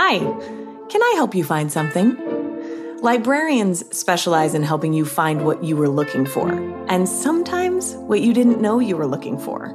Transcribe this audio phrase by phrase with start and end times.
[0.00, 0.20] Hi,
[0.90, 2.16] can I help you find something?
[3.02, 6.52] Librarians specialize in helping you find what you were looking for,
[6.88, 9.74] and sometimes what you didn't know you were looking for.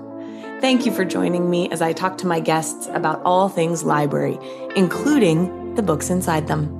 [0.61, 4.39] Thank you for joining me as I talk to my guests about all things library,
[4.77, 6.71] including the books inside them.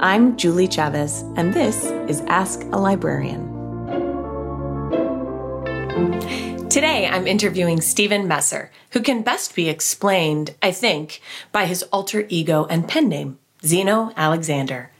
[0.00, 3.46] I'm Julie Chavez, and this is Ask a Librarian.
[6.70, 12.26] Today, I'm interviewing Stephen Messer, who can best be explained, I think, by his alter
[12.28, 14.90] ego and pen name, Zeno Alexander.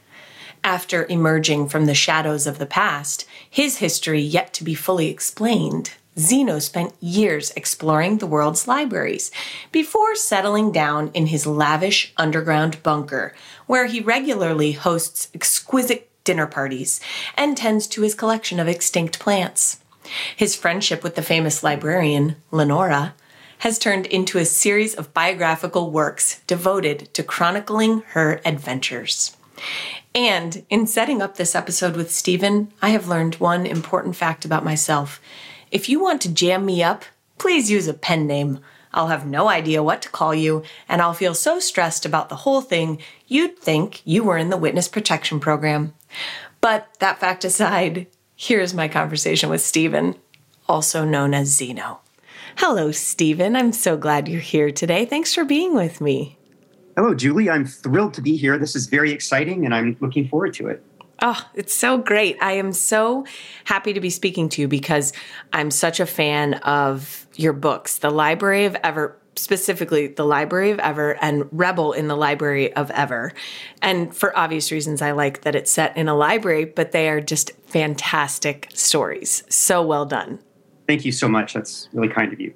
[0.63, 5.93] After emerging from the shadows of the past, his history yet to be fully explained,
[6.17, 9.29] Zeno spent years exploring the world's libraries
[9.71, 13.35] before settling down in his lavish underground bunker,
[13.67, 16.99] where he regularly hosts exquisite dinner parties
[17.37, 19.77] and tends to his collection of extinct plants.
[20.35, 23.15] His friendship with the famous librarian, Lenora,
[23.59, 29.35] has turned into a series of biographical works devoted to chronicling her adventures.
[30.15, 34.63] And in setting up this episode with Stephen, I have learned one important fact about
[34.63, 35.21] myself.
[35.71, 37.05] If you want to jam me up,
[37.37, 38.59] please use a pen name.
[38.93, 42.37] I'll have no idea what to call you, and I'll feel so stressed about the
[42.37, 45.93] whole thing, you'd think you were in the witness protection program.
[46.59, 48.07] But that fact aside,
[48.39, 50.15] here's my conversation with Stephen,
[50.65, 51.99] also known as Zeno.
[52.55, 53.53] Hello, Stephen.
[53.53, 55.05] I'm so glad you're here today.
[55.05, 56.37] Thanks for being with me.
[56.95, 57.49] Hello, Julie.
[57.49, 58.57] I'm thrilled to be here.
[58.57, 60.81] This is very exciting, and I'm looking forward to it.
[61.21, 62.37] Oh, it's so great.
[62.41, 63.25] I am so
[63.65, 65.11] happy to be speaking to you because
[65.51, 70.79] I'm such a fan of your books, The Library of Ever, specifically The Library of
[70.79, 73.33] Ever and Rebel in the Library of Ever.
[73.81, 77.21] And for obvious reasons, I like that it's set in a library, but they are
[77.21, 79.43] just fantastic stories.
[79.49, 80.39] So well done.
[80.87, 81.53] Thank you so much.
[81.53, 82.53] That's really kind of you.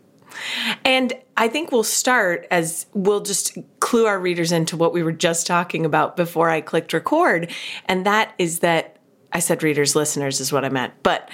[0.84, 5.12] And I think we'll start as we'll just clue our readers into what we were
[5.12, 7.52] just talking about before I clicked record.
[7.86, 8.98] And that is that
[9.32, 10.94] I said readers, listeners is what I meant.
[11.04, 11.30] But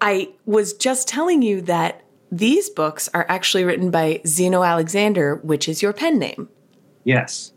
[0.00, 5.68] I was just telling you that these books are actually written by Zeno Alexander, which
[5.68, 6.48] is your pen name.
[7.04, 7.52] Yes.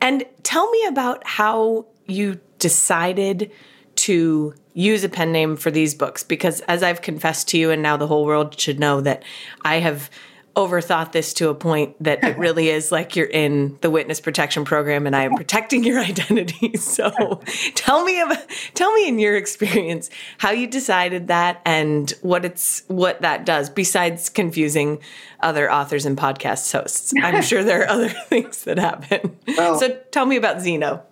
[0.00, 3.50] And tell me about how you decided
[3.96, 7.82] to use a pen name for these books because as I've confessed to you and
[7.82, 9.24] now the whole world should know that
[9.64, 10.10] I have
[10.56, 14.64] overthought this to a point that it really is like you're in the witness protection
[14.64, 16.76] program and I am protecting your identity.
[16.76, 17.40] So
[17.74, 18.38] tell me about
[18.74, 23.70] tell me in your experience how you decided that and what it's what that does
[23.70, 25.00] besides confusing
[25.40, 27.12] other authors and podcast hosts.
[27.22, 29.36] I'm sure there are other things that happen.
[29.56, 31.02] Well, so tell me about Zeno.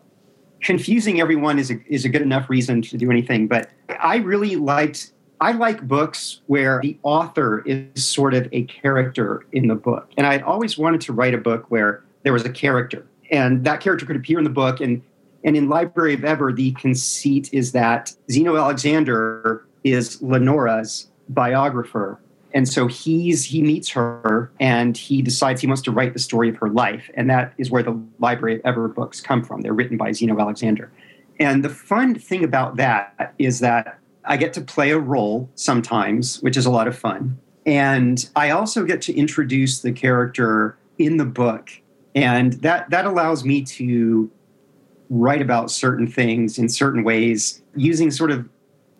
[0.60, 4.56] Confusing everyone is a, is a good enough reason to do anything, but I really
[4.56, 10.10] liked I like books where the author is sort of a character in the book.
[10.16, 13.80] And I'd always wanted to write a book where there was a character and that
[13.80, 14.80] character could appear in the book.
[14.80, 15.02] And,
[15.44, 22.18] and in Library of Ever, the conceit is that Zeno Alexander is Lenora's biographer.
[22.54, 26.48] And so he's he meets her and he decides he wants to write the story
[26.48, 27.10] of her life.
[27.14, 29.60] And that is where the Library of Ever books come from.
[29.60, 30.90] They're written by Zeno Alexander.
[31.38, 33.97] And the fun thing about that is that
[34.28, 37.38] I get to play a role sometimes, which is a lot of fun.
[37.64, 41.70] And I also get to introduce the character in the book.
[42.14, 44.30] And that, that allows me to
[45.10, 48.46] write about certain things in certain ways, using sort of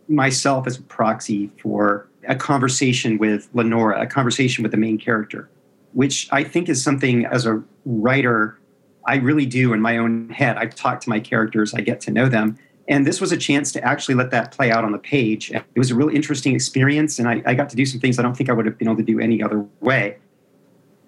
[0.09, 5.50] myself as a proxy for a conversation with Lenora, a conversation with the main character,
[5.93, 8.59] which I think is something as a writer
[9.07, 10.57] I really do in my own head.
[10.57, 12.59] I talk to my characters, I get to know them.
[12.88, 15.50] And this was a chance to actually let that play out on the page.
[15.50, 18.22] It was a really interesting experience, and I, I, got to do some things I
[18.22, 20.16] don't think I would have been able to do any other way.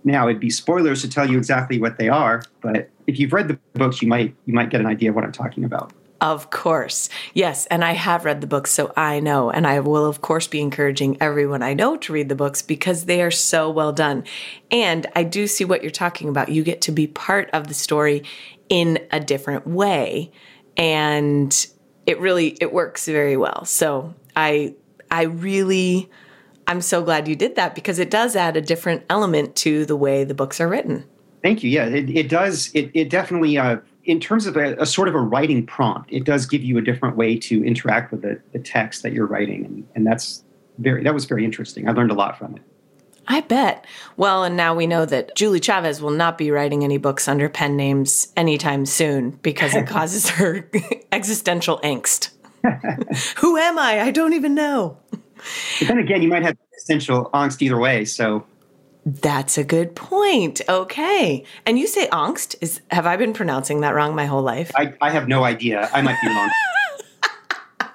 [0.05, 3.49] Now, it'd be spoilers to tell you exactly what they are, but if you've read
[3.49, 5.93] the books, you might you might get an idea of what I'm talking about.
[6.21, 7.09] Of course.
[7.33, 7.65] Yes.
[7.67, 9.51] And I have read the books, so I know.
[9.51, 13.07] And I will, of course, be encouraging everyone I know to read the books because
[13.07, 14.25] they are so well done.
[14.71, 16.51] And I do see what you're talking about.
[16.51, 18.25] You get to be part of the story
[18.69, 20.31] in a different way
[20.77, 21.67] and
[22.07, 23.65] it really it works very well.
[23.65, 24.75] So I
[25.11, 26.11] I really
[26.67, 29.97] I'm so glad you did that because it does add a different element to the
[29.97, 31.05] way the books are written.
[31.43, 31.71] Thank you.
[31.71, 32.71] Yeah, it, it does.
[32.75, 36.25] It, it definitely, uh, in terms of a, a, sort of a writing prompt, it
[36.25, 39.65] does give you a different way to interact with the, the text that you're writing,
[39.65, 40.45] and, and that's
[40.79, 41.89] very that was very interesting.
[41.89, 42.63] I learned a lot from it.
[43.31, 43.85] I bet.
[44.17, 47.49] Well, and now we know that Julie Chavez will not be writing any books under
[47.49, 50.69] pen names anytime soon because it causes her
[51.13, 52.31] existential angst.
[53.39, 54.01] Who am I?
[54.01, 54.99] I don't even know.
[55.79, 58.05] But then again, you might have existential angst either way.
[58.05, 58.45] So
[59.07, 60.61] that's a good point.
[60.69, 61.45] Okay.
[61.65, 62.57] And you say angst.
[62.61, 64.73] Is have I been pronouncing that wrong my whole life?
[64.75, 65.89] I, I have no idea.
[65.93, 66.51] I might be wrong.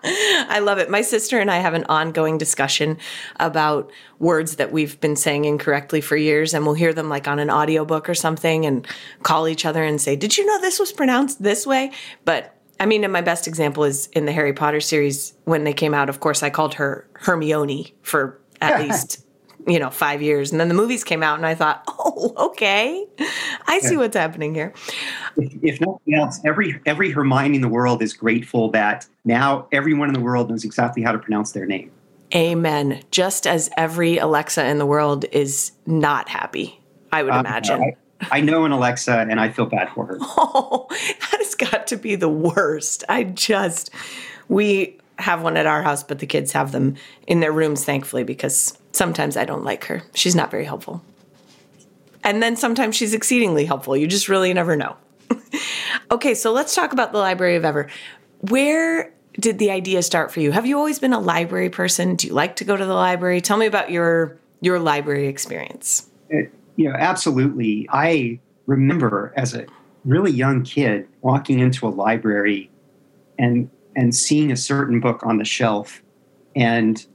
[0.49, 0.89] I love it.
[0.89, 2.97] My sister and I have an ongoing discussion
[3.39, 7.39] about words that we've been saying incorrectly for years, and we'll hear them like on
[7.39, 8.87] an audiobook or something and
[9.23, 11.91] call each other and say, Did you know this was pronounced this way?
[12.23, 15.73] But I mean, and my best example is in the Harry Potter series when they
[15.73, 16.09] came out.
[16.09, 19.24] Of course, I called her Hermione for at least
[19.67, 23.05] you know five years, and then the movies came out, and I thought, oh, okay,
[23.67, 24.73] I see what's happening here.
[25.37, 30.07] If, if, nothing else, every every Hermione in the world is grateful that now everyone
[30.07, 31.91] in the world knows exactly how to pronounce their name.
[32.33, 33.01] Amen.
[33.11, 37.81] Just as every Alexa in the world is not happy, I would um, imagine.
[37.81, 37.95] I,
[38.31, 40.17] I know an Alexa, and I feel bad for her.
[40.37, 43.03] Oh, that has got to be the worst.
[43.09, 43.89] I just
[44.47, 46.95] we have one at our house, but the kids have them
[47.27, 50.03] in their rooms, thankfully, because sometimes I don't like her.
[50.13, 51.01] She's not very helpful.
[52.23, 53.95] And then sometimes she's exceedingly helpful.
[53.95, 54.97] You just really never know.
[56.11, 57.87] okay, so let's talk about the Library of Ever.
[58.49, 60.51] Where did the idea start for you?
[60.51, 62.15] Have you always been a library person?
[62.15, 63.41] Do you like to go to the library?
[63.41, 66.09] Tell me about your your library experience.
[66.29, 67.87] It, you know, absolutely.
[67.91, 69.65] I remember as a
[70.05, 72.69] really young kid walking into a library
[73.37, 76.01] and and seeing a certain book on the shelf.
[76.55, 77.05] And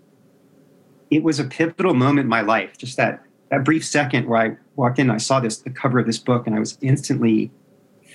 [1.10, 4.56] it was a pivotal moment in my life just that that brief second where i
[4.76, 7.50] walked in and i saw this the cover of this book and i was instantly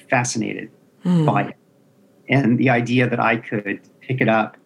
[0.10, 0.70] fascinated
[1.04, 1.26] mm.
[1.26, 1.56] by it.
[2.30, 4.58] And the idea that i could pick it up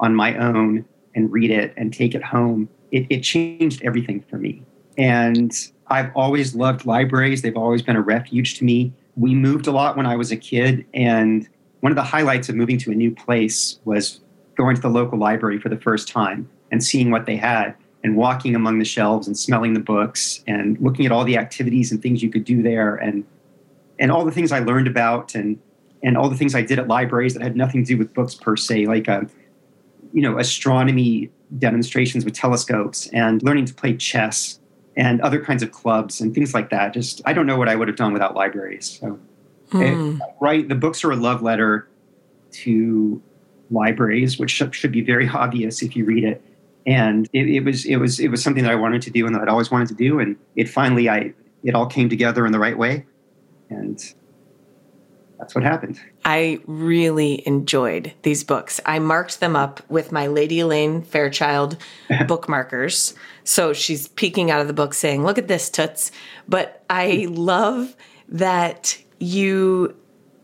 [0.00, 0.84] on my own
[1.14, 4.62] and read it and take it home it, it changed everything for me.
[4.96, 5.52] And
[5.88, 7.42] i've always loved libraries.
[7.42, 8.92] They've always been a refuge to me.
[9.16, 11.48] We moved a lot when i was a kid and
[11.80, 14.20] one of the highlights of moving to a new place was
[14.56, 18.16] going to the local library for the first time and seeing what they had and
[18.16, 22.02] walking among the shelves and smelling the books and looking at all the activities and
[22.02, 23.24] things you could do there and
[24.00, 25.58] and all the things I learned about and
[26.02, 28.34] and all the things I did at libraries that had nothing to do with books
[28.34, 29.24] per se, like a, uh,
[30.12, 34.60] you know astronomy demonstrations with telescopes and learning to play chess
[34.96, 36.92] and other kinds of clubs and things like that.
[36.94, 38.98] Just I don't know what I would have done without libraries.
[39.00, 39.18] So
[39.70, 40.18] Mm.
[40.40, 41.88] right, the books are a love letter
[42.50, 43.22] to
[43.70, 46.42] libraries, which should be very obvious if you read it.
[46.86, 49.34] And it, it, was it was it was something that I wanted to do and
[49.34, 52.52] that I'd always wanted to do, and it finally I it all came together in
[52.52, 53.04] the right way,
[53.68, 54.02] and
[55.38, 56.00] that's what happened.
[56.24, 58.80] I really enjoyed these books.
[58.84, 61.76] I marked them up with my Lady Elaine Fairchild
[62.10, 63.14] bookmarkers.
[63.44, 66.10] So she's peeking out of the book saying, Look at this, Toots.
[66.48, 67.94] But I love
[68.28, 69.94] that you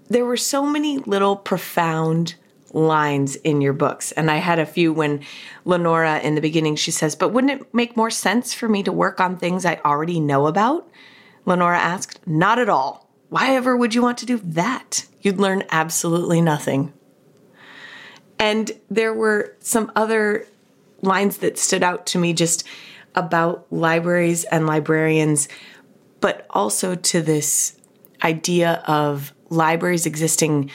[0.09, 2.35] there were so many little profound
[2.73, 4.13] lines in your books.
[4.13, 5.21] And I had a few when
[5.65, 8.93] Lenora in the beginning she says, "But wouldn't it make more sense for me to
[8.93, 10.89] work on things I already know about?"
[11.47, 13.09] Lenora asked, "Not at all.
[13.29, 15.07] Why ever would you want to do that?
[15.21, 16.93] You'd learn absolutely nothing."
[18.39, 20.47] And there were some other
[21.01, 22.65] lines that stood out to me just
[23.15, 25.49] about libraries and librarians,
[26.21, 27.77] but also to this
[28.25, 30.71] idea of libraries existing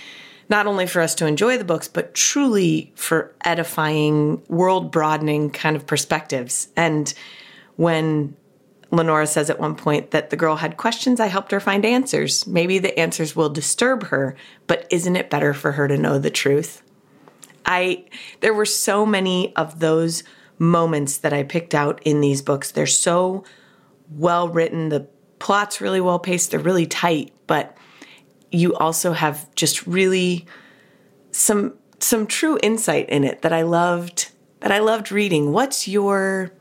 [0.50, 5.76] not only for us to enjoy the books, but truly for edifying, world broadening kind
[5.76, 6.70] of perspectives.
[6.76, 7.14] And
[7.76, 8.36] when
[8.92, 12.48] Lenora says at one point that the girl had questions, I helped her find answers.
[12.48, 16.32] Maybe the answers will disturb her, but isn't it better for her to know the
[16.32, 16.82] truth?
[17.66, 18.06] I
[18.40, 20.24] there were so many of those
[20.58, 22.72] moments that I picked out in these books.
[22.72, 23.44] They're so
[24.10, 24.90] well written.
[24.90, 27.76] The plot's really well paced, they're really tight, but
[28.52, 30.46] you also have just really
[31.32, 34.30] some some true insight in it that I loved
[34.60, 35.52] that I loved reading.
[35.52, 36.52] What's your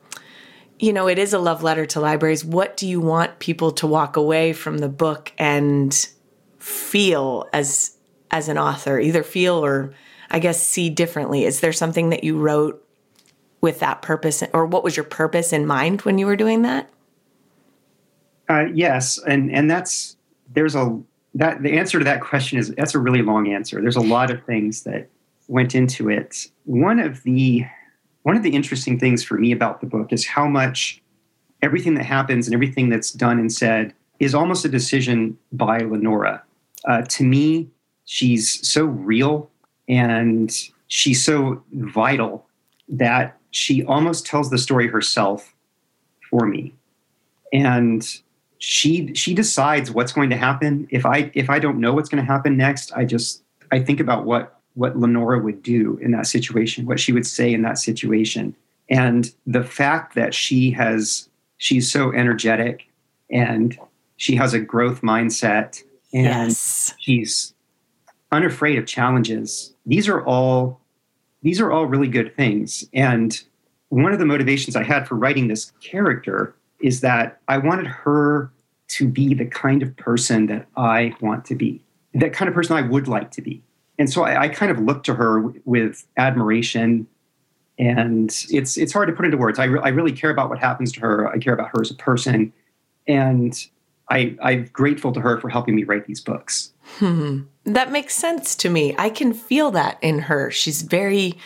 [0.78, 2.44] you know, it is a love letter to libraries.
[2.44, 5.94] What do you want people to walk away from the book and
[6.58, 7.96] feel as
[8.30, 8.98] as an author?
[8.98, 9.92] Either feel or
[10.30, 11.44] I guess see differently.
[11.44, 12.82] Is there something that you wrote
[13.60, 16.88] with that purpose or what was your purpose in mind when you were doing that?
[18.48, 20.16] Uh, yes, and and that's
[20.52, 21.00] there's a
[21.34, 23.80] that the answer to that question is that's a really long answer.
[23.80, 25.08] There's a lot of things that
[25.46, 26.48] went into it.
[26.64, 27.64] One of the
[28.22, 31.02] one of the interesting things for me about the book is how much
[31.62, 36.42] everything that happens and everything that's done and said is almost a decision by Lenora.
[36.84, 37.68] Uh, to me,
[38.04, 39.50] she's so real
[39.88, 42.46] and she's so vital
[42.88, 45.54] that she almost tells the story herself
[46.28, 46.74] for me.
[47.52, 48.06] And
[48.58, 50.86] she she decides what's going to happen.
[50.90, 54.00] If I if I don't know what's going to happen next, I just I think
[54.00, 57.78] about what what Lenora would do in that situation, what she would say in that
[57.78, 58.54] situation.
[58.90, 62.88] And the fact that she has she's so energetic
[63.30, 63.78] and
[64.16, 66.94] she has a growth mindset and Yes.
[66.98, 67.54] she's
[68.32, 69.74] unafraid of challenges.
[69.86, 70.80] These are all
[71.42, 72.84] these are all really good things.
[72.92, 73.40] And
[73.90, 78.50] one of the motivations I had for writing this character is that I wanted her
[78.88, 81.82] to be the kind of person that I want to be,
[82.14, 83.62] that kind of person I would like to be.
[83.98, 87.06] And so I, I kind of look to her w- with admiration.
[87.78, 89.58] And it's it's hard to put into words.
[89.58, 91.28] I, re- I really care about what happens to her.
[91.28, 92.52] I care about her as a person,
[93.06, 93.54] and
[94.10, 96.72] I, I'm grateful to her for helping me write these books.
[96.98, 97.42] Hmm.
[97.64, 98.94] That makes sense to me.
[98.98, 100.50] I can feel that in her.
[100.50, 101.38] She's very,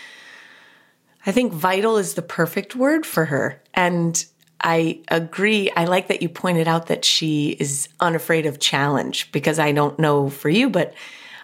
[1.27, 3.61] I think vital is the perfect word for her.
[3.75, 4.25] And
[4.61, 5.71] I agree.
[5.77, 9.99] I like that you pointed out that she is unafraid of challenge because I don't
[9.99, 10.95] know for you, but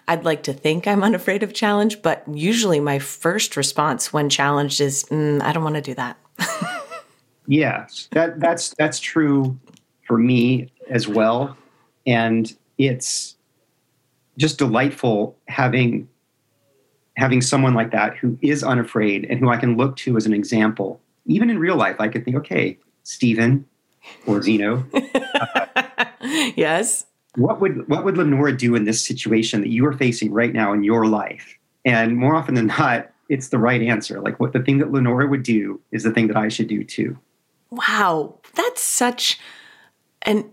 [0.07, 2.01] I'd like to think I'm unafraid of challenge.
[2.01, 6.17] But usually my first response when challenged is, mm, I don't want to do that.
[7.49, 9.59] Yeah, that that's that's true
[10.05, 11.57] for me as well,
[12.05, 13.35] and it's
[14.37, 16.07] just delightful having
[17.17, 20.33] having someone like that who is unafraid and who I can look to as an
[20.33, 21.01] example.
[21.25, 22.77] Even in real life, I could think, okay,
[23.09, 23.65] Stephen
[24.27, 24.85] or Zeno,
[26.55, 27.07] yes.
[27.35, 30.73] what would what would Lenora do in this situation that you are facing right now
[30.73, 31.57] in your life?
[31.85, 34.21] And more often than not, it's the right answer.
[34.21, 36.83] Like what the thing that Lenora would do is the thing that I should do
[36.83, 37.17] too.
[37.71, 39.39] Wow, that's such
[40.21, 40.45] and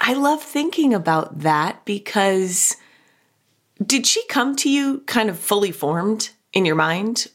[0.00, 2.76] I love thinking about that because
[3.84, 7.28] did she come to you kind of fully formed in your mind?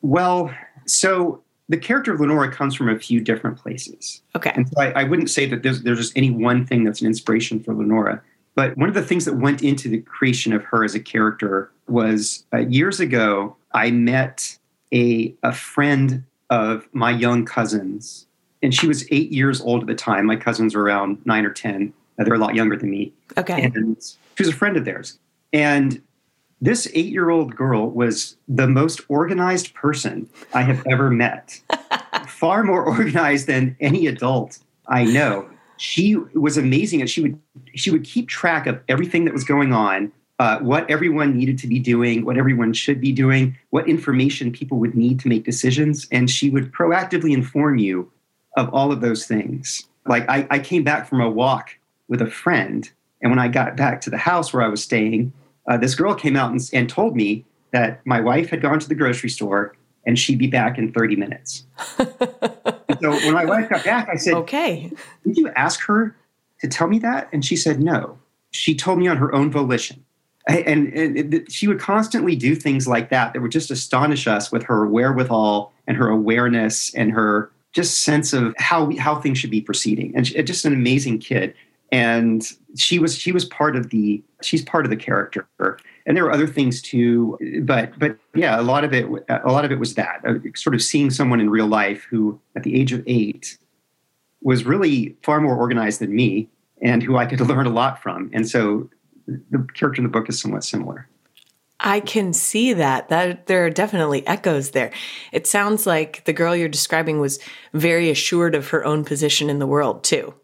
[0.00, 0.52] Well,
[0.86, 4.20] so the character of Lenora comes from a few different places.
[4.36, 4.52] Okay.
[4.54, 7.06] And so I, I wouldn't say that there's, there's just any one thing that's an
[7.06, 8.22] inspiration for Lenora.
[8.54, 11.72] But one of the things that went into the creation of her as a character
[11.88, 14.58] was uh, years ago, I met
[14.92, 18.26] a, a friend of my young cousins.
[18.62, 20.26] And she was eight years old at the time.
[20.26, 21.90] My cousins were around nine or 10.
[22.18, 23.14] Uh, they're a lot younger than me.
[23.38, 23.62] Okay.
[23.62, 23.96] And
[24.36, 25.18] she was a friend of theirs.
[25.54, 26.02] And
[26.62, 31.60] this eight year old girl was the most organized person I have ever met.
[32.28, 35.48] Far more organized than any adult I know.
[35.76, 37.38] She was amazing, and she would
[37.74, 41.66] she would keep track of everything that was going on, uh, what everyone needed to
[41.66, 46.06] be doing, what everyone should be doing, what information people would need to make decisions,
[46.12, 48.10] and she would proactively inform you
[48.56, 49.88] of all of those things.
[50.06, 51.76] Like I, I came back from a walk
[52.06, 52.88] with a friend,
[53.20, 55.32] and when I got back to the house where I was staying,
[55.68, 58.88] uh, this girl came out and, and told me that my wife had gone to
[58.88, 61.64] the grocery store and she'd be back in 30 minutes.
[61.98, 64.90] So when my wife got back, I said, Okay.
[65.26, 66.14] Did you ask her
[66.60, 67.28] to tell me that?
[67.32, 68.18] And she said, No.
[68.50, 70.04] She told me on her own volition.
[70.48, 74.50] And, and it- she would constantly do things like that that would just astonish us
[74.52, 79.50] with her wherewithal and her awareness and her just sense of how how things should
[79.50, 80.12] be proceeding.
[80.14, 81.54] And she, just an amazing kid.
[81.92, 82.42] And
[82.76, 85.46] she was she was part of the she's part of the character.
[86.06, 89.64] And there were other things too, but but yeah, a lot of it a lot
[89.64, 90.22] of it was that
[90.56, 93.58] sort of seeing someone in real life who, at the age of eight,
[94.40, 96.48] was really far more organized than me
[96.80, 98.30] and who I could learn a lot from.
[98.32, 98.88] And so
[99.26, 101.08] the character in the book is somewhat similar.
[101.84, 103.08] I can see that.
[103.08, 104.92] That there are definitely echoes there.
[105.32, 107.40] It sounds like the girl you're describing was
[107.72, 110.34] very assured of her own position in the world too.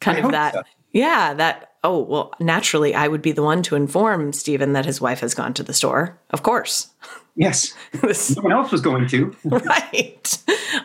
[0.00, 0.54] Kind I of that.
[0.54, 0.62] so.
[0.94, 5.00] Yeah, that oh, well, naturally I would be the one to inform Stephen that his
[5.00, 6.18] wife has gone to the store.
[6.30, 6.88] Of course.
[7.36, 7.74] Yes,
[8.36, 9.36] no one else was going to.
[9.44, 10.38] right.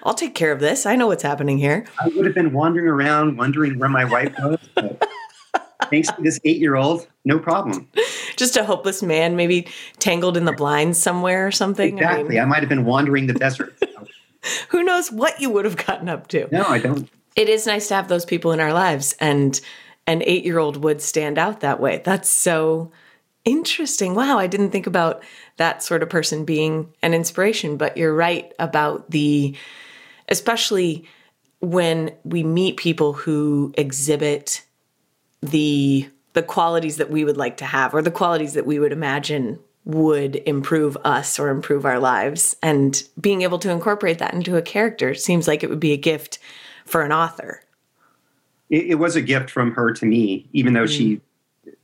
[0.03, 0.85] I'll take care of this.
[0.87, 1.85] I know what's happening here.
[2.01, 4.57] I would have been wandering around, wondering where my wife was.
[4.73, 5.07] But
[5.91, 7.87] thanks to this eight-year-old, no problem.
[8.35, 9.67] Just a hopeless man, maybe
[9.99, 11.93] tangled in the blinds somewhere or something.
[11.99, 12.39] I mean, Exactly.
[12.39, 13.77] I might have been wandering the desert.
[14.69, 16.47] who knows what you would have gotten up to?
[16.51, 17.07] No, I don't.
[17.35, 19.61] it is nice to have those people in our lives and
[20.09, 22.91] an eight year old would stand out that way that's so
[23.45, 25.23] interesting wow i didn't think about
[25.57, 29.55] that sort of person being an inspiration but you're right about the
[30.27, 31.05] especially
[31.61, 34.65] when we meet people who exhibit
[35.41, 38.91] the the qualities that we would like to have or the qualities that we would
[38.91, 42.55] imagine would improve us or improve our lives.
[42.61, 45.97] And being able to incorporate that into a character seems like it would be a
[45.97, 46.37] gift
[46.85, 47.61] for an author.
[48.69, 50.97] It, it was a gift from her to me, even though mm.
[50.97, 51.21] she,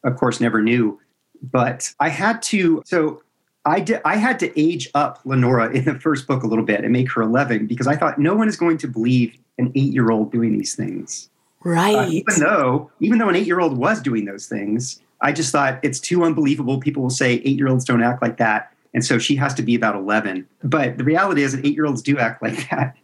[0.04, 1.00] of course, never knew.
[1.42, 3.22] But I had to, so
[3.66, 4.02] I did.
[4.06, 7.12] I had to age up Lenora in the first book a little bit and make
[7.12, 10.76] her 11 because I thought no one is going to believe an eight-year-old doing these
[10.76, 11.30] things.
[11.64, 11.96] Right.
[11.96, 16.00] Uh, even though, even though an eight-year-old was doing those things, I just thought it's
[16.00, 16.80] too unbelievable.
[16.80, 19.96] People will say eight-year-olds don't act like that, and so she has to be about
[19.96, 20.48] 11.
[20.64, 22.96] But the reality is that eight-year-olds do act like that.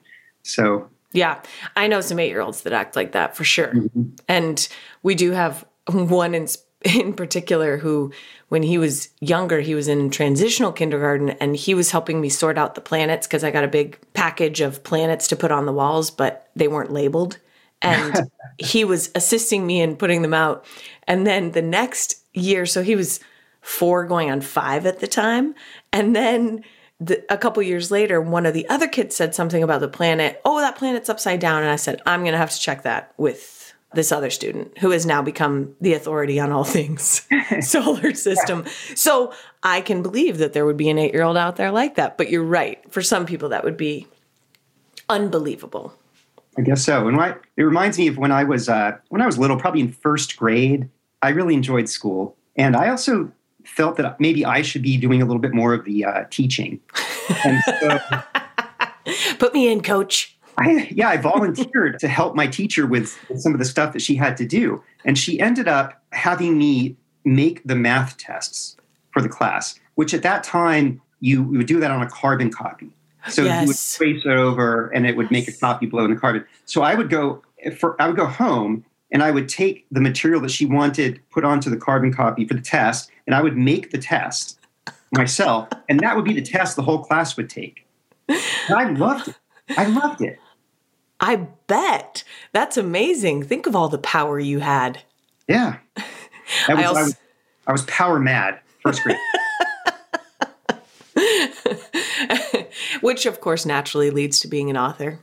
[0.44, 0.90] So.
[1.14, 1.42] Yeah,
[1.76, 4.04] I know some eight-year-olds that act like that for sure, mm-hmm.
[4.28, 4.68] and
[5.04, 6.48] we do have one in
[6.84, 8.12] in particular who
[8.50, 12.58] when he was younger he was in transitional kindergarten and he was helping me sort
[12.58, 15.72] out the planets because i got a big package of planets to put on the
[15.72, 17.40] walls but they weren't labeled.
[17.82, 20.66] And he was assisting me in putting them out.
[21.08, 23.20] And then the next year so he was
[23.62, 25.56] four going on five at the time.
[25.94, 26.64] And then
[27.02, 30.40] the, a couple years later one of the other kids said something about the planet
[30.46, 33.14] oh that planet's upside down and i said i'm going to have to check that
[33.18, 33.62] with
[33.94, 37.28] this other student who has now become the authority on all things
[37.60, 38.66] solar system.
[38.96, 41.96] So I can believe that there would be an eight year old out there like
[41.96, 42.18] that.
[42.18, 42.80] But you're right.
[42.92, 44.08] For some people, that would be
[45.10, 45.94] unbelievable.
[46.58, 47.08] I guess so.
[47.08, 47.18] And
[47.58, 50.38] it reminds me of when I was uh, when I was little, probably in first
[50.38, 50.90] grade.
[51.22, 53.32] I really enjoyed school, and I also
[53.76, 56.80] felt that maybe I should be doing a little bit more of the uh, teaching.
[57.80, 58.00] So,
[59.40, 60.38] Put me in, coach.
[60.58, 64.16] I, yeah, I volunteered to help my teacher with, some of the stuff that she
[64.16, 64.84] had to do.
[65.06, 68.76] And she ended up having me make the math tests
[69.12, 72.52] for the class, which at that time you, you would do that on a carbon
[72.52, 72.92] copy.
[73.30, 73.62] So yes.
[73.62, 76.46] you would trace it over and it would make a copy blow in the carbon.
[76.66, 77.44] So I would go
[77.78, 81.44] for I would go home and I would take the material that she wanted put
[81.44, 84.60] onto the carbon copy for the test, and I would make the test
[85.14, 87.88] myself, and that would be the test the whole class would take.
[88.28, 88.42] And
[88.76, 89.36] I loved it.
[89.78, 90.38] I loved it.
[91.22, 92.26] I bet.
[92.52, 93.44] That's amazing.
[93.44, 95.04] Think of all the power you had.
[95.48, 95.78] Yeah.
[96.68, 97.18] Was, I, also, I, was,
[97.68, 99.16] I was power mad first grade.
[103.02, 105.20] Which, of course, naturally leads to being an author.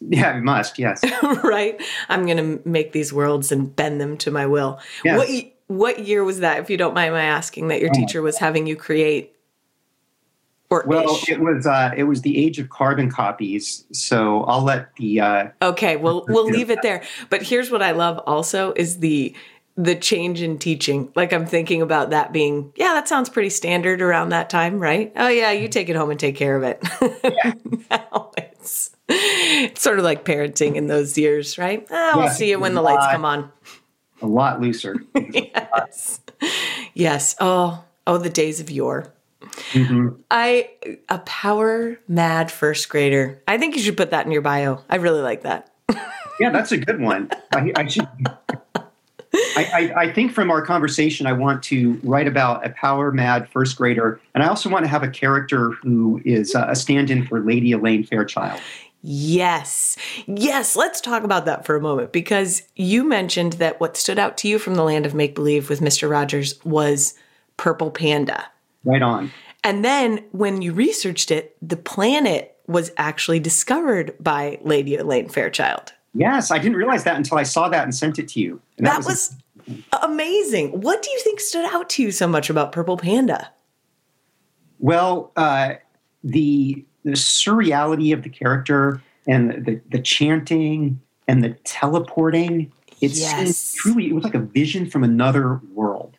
[0.00, 1.04] Yeah, it must, yes.
[1.44, 1.80] right?
[2.08, 4.80] I'm going to make these worlds and bend them to my will.
[5.04, 5.18] Yes.
[5.18, 7.94] What, what year was that, if you don't mind my asking, that your oh.
[7.94, 9.34] teacher was having you create
[10.70, 11.28] or well, ish?
[11.28, 13.84] it was uh, it was the age of carbon copies.
[13.92, 15.96] So I'll let the uh, okay.
[15.96, 17.02] Well, we'll leave it there.
[17.30, 19.34] But here's what I love also is the
[19.76, 21.10] the change in teaching.
[21.14, 25.12] Like I'm thinking about that being yeah, that sounds pretty standard around that time, right?
[25.16, 26.82] Oh yeah, you take it home and take care of it.
[27.24, 27.52] Yeah.
[27.90, 31.86] now it's, it's sort of like parenting in those years, right?
[31.90, 33.50] Ah, we'll see you when the lights come on.
[34.22, 34.96] A lot looser.
[35.32, 36.20] yes.
[36.94, 37.36] Yes.
[37.40, 39.12] Oh, oh, the days of yore.
[39.72, 40.20] Mm-hmm.
[40.30, 40.70] I
[41.08, 43.42] a power mad first grader.
[43.46, 44.82] I think you should put that in your bio.
[44.88, 45.70] I really like that.
[46.40, 47.30] yeah, that's a good one.
[47.52, 48.08] I, I should.
[49.34, 53.48] I, I, I, think from our conversation, I want to write about a power mad
[53.48, 57.40] first grader, and I also want to have a character who is a stand-in for
[57.40, 58.60] Lady Elaine Fairchild.
[59.02, 59.96] Yes.
[60.26, 60.76] Yes.
[60.76, 64.48] Let's talk about that for a moment because you mentioned that what stood out to
[64.48, 66.10] you from the land of make believe with Mr.
[66.10, 67.14] Rogers was
[67.56, 68.46] Purple Panda.
[68.84, 69.30] Right on.
[69.62, 75.92] And then when you researched it, the planet was actually discovered by Lady Elaine Fairchild.
[76.14, 78.60] Yes, I didn't realize that until I saw that and sent it to you.
[78.78, 80.80] That, that, was, was amazing.
[80.80, 83.52] What do you think stood out to you so much about Purple Panda?
[84.78, 85.74] Well, uh,
[86.22, 92.72] the the surreality of the character and the, the chanting and the teleporting.
[93.00, 93.74] It yes.
[93.74, 96.16] truly, it was like a vision from another world.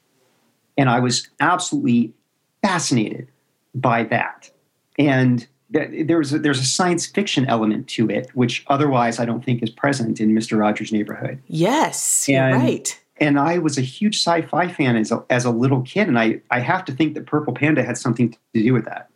[0.78, 2.14] And I was absolutely
[2.62, 3.28] fascinated
[3.76, 4.50] by that.
[4.98, 9.62] And there's a, there's a science fiction element to it, which otherwise I don't think
[9.62, 11.40] is present in Mister Rogers' Neighborhood.
[11.48, 13.00] Yes, and, right.
[13.18, 16.42] And I was a huge sci-fi fan as a, as a little kid, and I
[16.50, 19.09] I have to think that Purple Panda had something to do with that.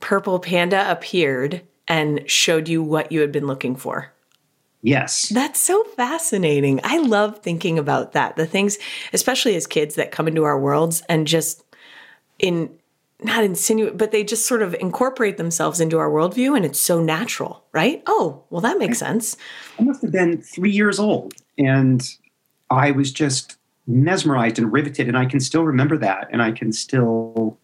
[0.00, 4.12] Purple Panda appeared and showed you what you had been looking for.
[4.82, 5.28] Yes.
[5.30, 6.80] That's so fascinating.
[6.84, 8.36] I love thinking about that.
[8.36, 8.78] The things,
[9.12, 11.64] especially as kids that come into our worlds and just
[12.38, 12.70] in
[13.20, 17.02] not insinuate, but they just sort of incorporate themselves into our worldview and it's so
[17.02, 18.00] natural, right?
[18.06, 19.36] Oh, well, that makes sense.
[19.76, 22.08] I must have been three years old and
[22.70, 23.56] I was just
[23.88, 25.08] mesmerized and riveted.
[25.08, 26.28] And I can still remember that.
[26.30, 27.58] And I can still,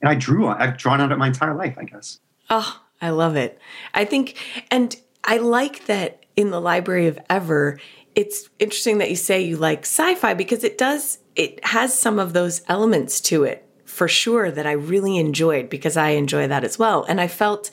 [0.00, 2.20] and I drew on, I've drawn on it my entire life, I guess.
[2.50, 3.58] Oh, I love it.
[3.94, 4.36] I think,
[4.70, 7.78] and I like that in the Library of Ever,
[8.14, 12.18] it's interesting that you say you like sci fi because it does, it has some
[12.18, 16.64] of those elements to it for sure that I really enjoyed because I enjoy that
[16.64, 17.04] as well.
[17.08, 17.70] And I felt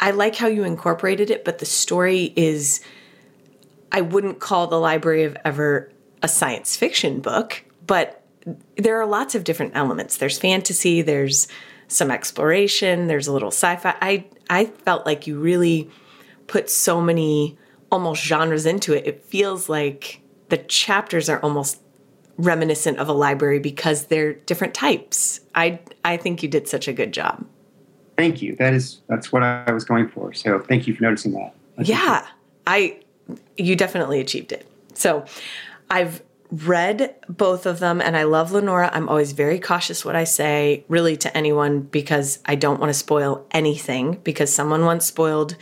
[0.00, 2.80] I like how you incorporated it, but the story is
[3.92, 5.92] I wouldn't call The Library of Ever
[6.22, 8.23] a science fiction book, but
[8.76, 10.16] there are lots of different elements.
[10.16, 11.48] There's fantasy, there's
[11.88, 13.94] some exploration, there's a little sci-fi.
[14.00, 15.90] I I felt like you really
[16.46, 17.56] put so many
[17.90, 19.06] almost genres into it.
[19.06, 21.80] It feels like the chapters are almost
[22.36, 25.40] reminiscent of a library because they're different types.
[25.54, 27.46] I I think you did such a good job.
[28.16, 28.54] Thank you.
[28.56, 30.32] That is that's what I was going for.
[30.32, 31.54] So thank you for noticing that.
[31.78, 32.26] yeah,
[32.66, 33.00] I
[33.56, 34.66] you definitely achieved it.
[34.94, 35.24] So
[35.90, 36.22] I've
[36.54, 38.90] read both of them and I love Lenora.
[38.92, 42.98] I'm always very cautious what I say, really, to anyone because I don't want to
[42.98, 44.20] spoil anything.
[44.22, 45.56] Because someone once spoiled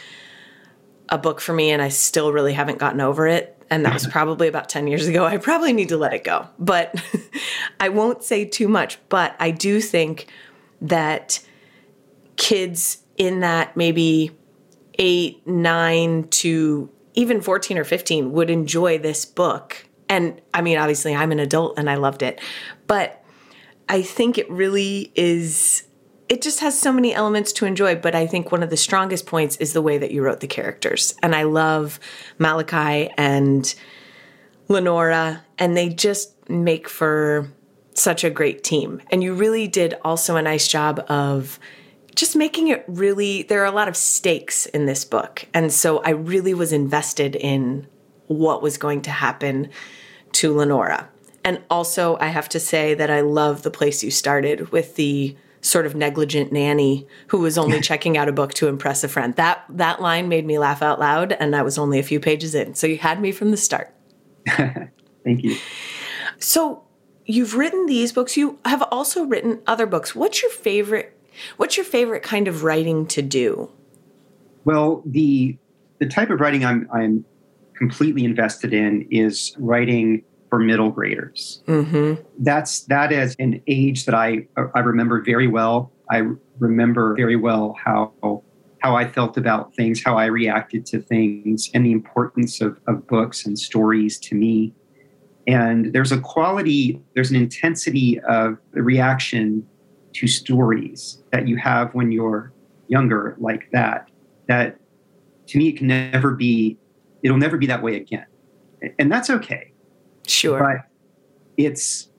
[1.09, 3.57] a book for me and I still really haven't gotten over it.
[3.71, 5.25] And that was probably about 10 years ago.
[5.25, 6.49] I probably need to let it go.
[6.59, 6.95] But
[7.81, 8.99] I won't say too much.
[9.09, 10.27] But I do think
[10.83, 11.41] that
[12.37, 14.31] kids in that maybe
[14.99, 19.87] eight, nine to even 14 or 15 would enjoy this book.
[20.13, 22.39] And I mean, obviously, I'm an adult and I loved it.
[22.87, 23.25] But
[23.89, 25.85] I think it really is,
[26.29, 27.95] it just has so many elements to enjoy.
[27.95, 30.47] But I think one of the strongest points is the way that you wrote the
[30.47, 31.15] characters.
[31.23, 31.99] And I love
[32.39, 33.75] Malachi and
[34.69, 37.51] Lenora, and they just make for
[37.95, 39.01] such a great team.
[39.11, 41.59] And you really did also a nice job of
[42.15, 46.03] just making it really there are a lot of stakes in this book and so
[46.03, 47.87] i really was invested in
[48.27, 49.71] what was going to happen
[50.33, 51.09] to lenora.
[51.45, 55.37] And also i have to say that i love the place you started with the
[55.63, 59.35] sort of negligent nanny who was only checking out a book to impress a friend.
[59.37, 62.55] That that line made me laugh out loud and i was only a few pages
[62.55, 62.75] in.
[62.75, 63.95] So you had me from the start.
[64.47, 65.57] Thank you.
[66.39, 66.85] So
[67.25, 68.37] you've written these books.
[68.37, 70.15] You have also written other books.
[70.15, 71.17] What's your favorite
[71.57, 73.71] What's your favorite kind of writing to do?
[74.65, 75.57] Well, the
[75.99, 77.25] the type of writing I'm I'm
[77.83, 81.65] completely invested in is writing for middle graders.
[81.67, 82.23] Mm-hmm.
[82.39, 85.91] That's that is an age that I I remember very well.
[86.09, 86.23] I
[86.61, 88.13] remember very well how
[88.79, 93.05] how I felt about things, how I reacted to things, and the importance of, of
[93.09, 94.73] books and stories to me.
[95.49, 99.67] And there's a quality, there's an intensity of reaction
[100.13, 102.53] to stories that you have when you're
[102.87, 104.09] younger like that
[104.47, 104.79] that
[105.47, 106.77] to me it can never be
[107.23, 108.27] it'll never be that way again
[108.99, 109.73] and that's okay
[110.27, 110.89] sure but
[111.57, 112.11] it's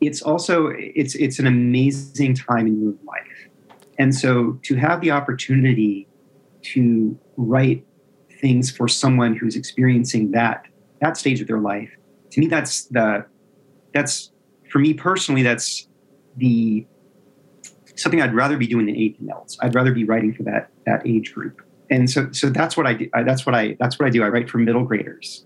[0.00, 3.48] it's also it's it's an amazing time in your life
[3.98, 6.08] and so to have the opportunity
[6.62, 7.84] to write
[8.40, 10.66] things for someone who's experiencing that
[11.00, 11.90] that stage of their life
[12.30, 13.24] to me that's the
[13.92, 14.32] that's
[14.70, 15.88] for me personally that's
[16.36, 16.86] the
[17.96, 19.56] something I'd rather be doing than anything else.
[19.60, 21.63] I'd rather be writing for that that age group.
[21.90, 23.08] And so so that's what I do.
[23.24, 24.22] That's what I that's what I do.
[24.22, 25.44] I write for middle graders.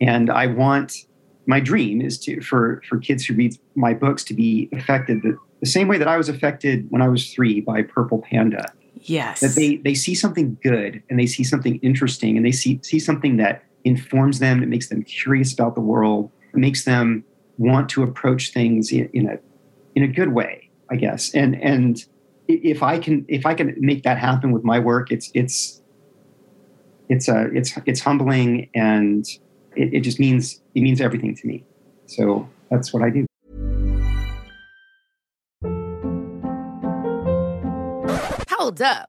[0.00, 1.06] And I want
[1.46, 5.38] my dream is to for for kids who read my books to be affected the,
[5.60, 8.72] the same way that I was affected when I was 3 by Purple Panda.
[9.02, 9.40] Yes.
[9.40, 12.98] That they they see something good and they see something interesting and they see see
[12.98, 17.24] something that informs them, it makes them curious about the world, it makes them
[17.58, 19.38] want to approach things in, in a
[19.94, 21.34] in a good way, I guess.
[21.34, 22.04] And and
[22.48, 25.82] if I can if I can make that happen with my work, it's it's
[27.08, 29.24] it's a it's it's humbling and
[29.74, 31.64] it, it just means it means everything to me.
[32.06, 33.26] So that's what I do.
[38.50, 39.08] Hold up.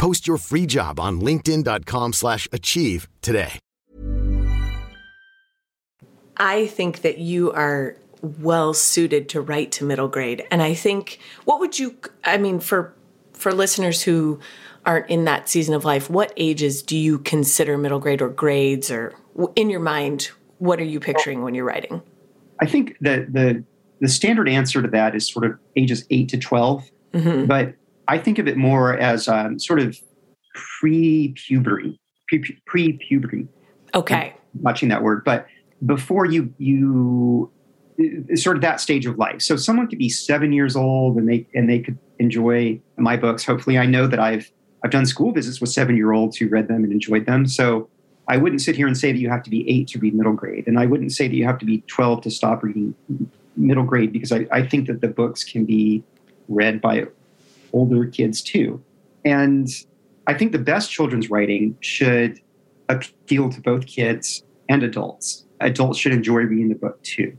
[0.00, 3.58] Post your free job on linkedin.com slash achieve today.
[6.38, 7.98] I think that you are
[8.40, 10.42] well suited to write to middle grade.
[10.50, 12.94] And I think what would you I mean for
[13.34, 14.40] for listeners who
[14.86, 18.90] aren't in that season of life, what ages do you consider middle grade or grades
[18.90, 19.14] or
[19.54, 22.00] in your mind, what are you picturing when you're writing?
[22.58, 23.62] I think that the
[24.00, 26.90] the standard answer to that is sort of ages 8 to 12.
[27.12, 27.44] Mm-hmm.
[27.44, 27.74] But
[28.10, 29.96] I think of it more as um, sort of
[30.80, 32.00] pre-puberty,
[32.66, 33.46] pre-puberty.
[33.94, 34.34] Okay.
[34.54, 35.46] I'm watching that word, but
[35.86, 37.52] before you you
[38.34, 39.40] sort of that stage of life.
[39.42, 43.44] So someone could be seven years old and they and they could enjoy my books.
[43.44, 44.50] Hopefully, I know that I've
[44.82, 47.46] I've done school visits with seven year olds who read them and enjoyed them.
[47.46, 47.88] So
[48.26, 50.32] I wouldn't sit here and say that you have to be eight to read middle
[50.32, 52.94] grade, and I wouldn't say that you have to be twelve to stop reading
[53.56, 56.02] middle grade because I, I think that the books can be
[56.48, 57.06] read by
[57.72, 58.82] older kids too.
[59.24, 59.68] And
[60.26, 62.40] I think the best children's writing should
[62.88, 65.46] appeal to both kids and adults.
[65.60, 67.36] Adults should enjoy reading the book too.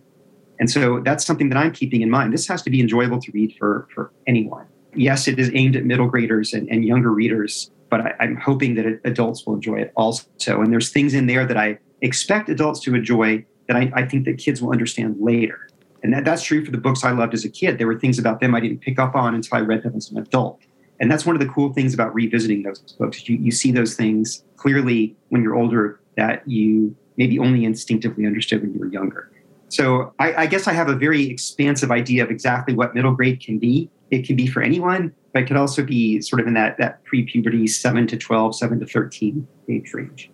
[0.59, 2.33] And so that's something that I'm keeping in mind.
[2.33, 4.67] This has to be enjoyable to read for, for anyone.
[4.93, 8.75] Yes, it is aimed at middle graders and, and younger readers, but I, I'm hoping
[8.75, 10.27] that adults will enjoy it also.
[10.45, 14.25] And there's things in there that I expect adults to enjoy that I, I think
[14.25, 15.67] that kids will understand later.
[16.03, 17.77] And that, that's true for the books I loved as a kid.
[17.77, 20.09] There were things about them I didn't pick up on until I read them as
[20.09, 20.59] an adult.
[20.99, 23.27] And that's one of the cool things about revisiting those books.
[23.27, 28.61] You, you see those things clearly when you're older that you maybe only instinctively understood
[28.61, 29.31] when you were younger.
[29.69, 33.41] So I, I, guess I have a very expansive idea of exactly what middle grade
[33.41, 33.89] can be.
[34.11, 37.03] It can be for anyone, but it could also be sort of in that, that
[37.05, 40.29] pre-puberty 7 to 12, 7 to 13 age range.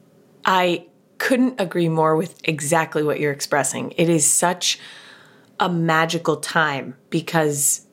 [0.46, 0.88] I
[1.20, 3.94] couldn't agree more with exactly what you're expressing.
[3.98, 4.80] It is such
[5.60, 7.88] a magical time because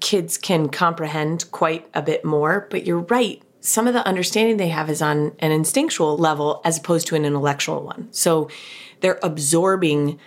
[0.00, 3.42] kids can comprehend quite a bit more, but you're right.
[3.60, 7.24] Some of the understanding they have is on an instinctual level as opposed to an
[7.24, 8.08] intellectual one.
[8.12, 8.48] So
[9.00, 10.18] they're absorbing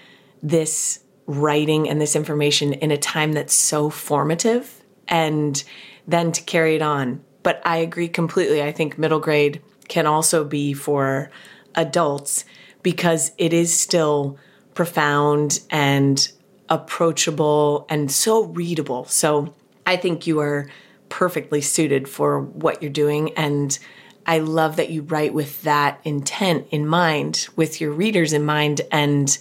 [0.42, 5.64] this writing and this information in a time that's so formative and
[6.08, 7.24] then to carry it on.
[7.44, 8.62] But I agree completely.
[8.62, 11.30] I think middle grade can also be for
[11.76, 12.46] adults
[12.84, 14.38] because it is still
[14.74, 16.32] profound and
[16.70, 19.06] approachable and so readable.
[19.06, 19.54] So
[19.86, 20.70] I think you are
[21.10, 23.34] perfectly suited for what you're doing.
[23.34, 23.78] And
[24.26, 28.82] I love that you write with that intent in mind, with your readers in mind,
[28.92, 29.36] and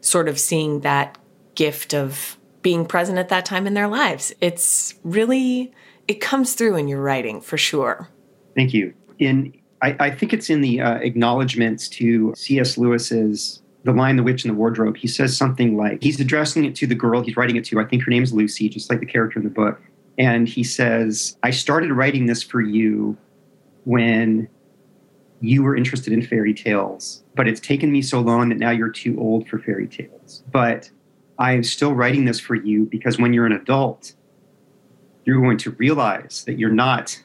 [0.00, 1.16] sort of seeing that
[1.54, 4.32] gift of being present at that time in their lives.
[4.40, 5.72] It's really,
[6.08, 8.08] it comes through in your writing for sure.
[8.54, 8.94] Thank you.
[9.18, 12.78] In I, I think it's in the uh, acknowledgments to C.S.
[12.78, 14.96] Lewis's The Lion, the Witch, and the Wardrobe.
[14.96, 17.80] He says something like, he's addressing it to the girl he's writing it to.
[17.80, 19.80] I think her name's Lucy, just like the character in the book.
[20.18, 23.16] And he says, I started writing this for you
[23.84, 24.48] when
[25.40, 28.90] you were interested in fairy tales, but it's taken me so long that now you're
[28.90, 30.44] too old for fairy tales.
[30.52, 30.90] But
[31.38, 34.14] I'm still writing this for you because when you're an adult,
[35.24, 37.20] you're going to realize that you're not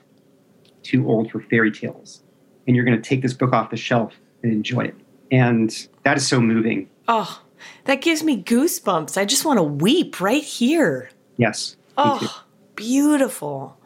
[0.81, 2.23] too old for fairy tales.
[2.65, 4.95] And you're going to take this book off the shelf and enjoy it.
[5.31, 6.89] And that is so moving.
[7.07, 7.41] Oh,
[7.85, 9.17] that gives me goosebumps.
[9.17, 11.09] I just want to weep right here.
[11.37, 11.75] Yes.
[11.97, 12.43] Oh,
[12.75, 13.77] beautiful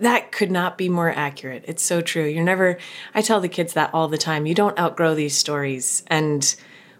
[0.00, 1.64] that could not be more accurate.
[1.66, 2.24] It's so true.
[2.24, 2.78] You're never,
[3.14, 4.46] I tell the kids that all the time.
[4.46, 6.02] You don't outgrow these stories.
[6.06, 6.54] And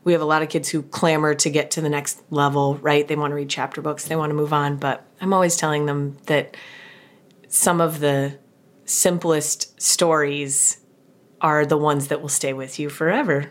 [0.04, 3.06] we have a lot of kids who clamor to get to the next level, right?
[3.06, 4.76] They want to read chapter books, they want to move on.
[4.76, 6.56] But I'm always telling them that
[7.48, 8.38] some of the
[8.84, 10.78] simplest stories
[11.40, 13.50] are the ones that will stay with you forever.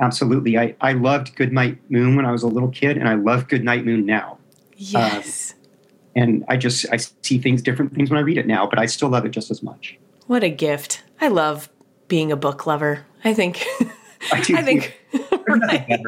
[0.00, 0.58] Absolutely.
[0.58, 3.84] I, I loved Goodnight Moon when I was a little kid, and I love Goodnight
[3.84, 4.38] Moon now.
[4.76, 5.52] Yes.
[5.52, 5.56] Uh,
[6.16, 8.86] and I just I see things different things when I read it now, but I
[8.86, 9.98] still love it just as much.
[10.26, 11.02] What a gift!
[11.20, 11.68] I love
[12.08, 13.04] being a book lover.
[13.24, 13.64] I think.
[14.32, 15.00] I, do I think.
[15.46, 16.00] right.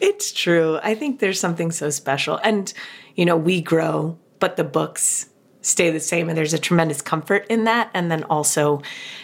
[0.00, 0.78] It's true.
[0.82, 2.72] I think there's something so special, and
[3.14, 5.28] you know, we grow, but the books
[5.64, 7.90] stay the same, and there's a tremendous comfort in that.
[7.94, 8.82] And then also,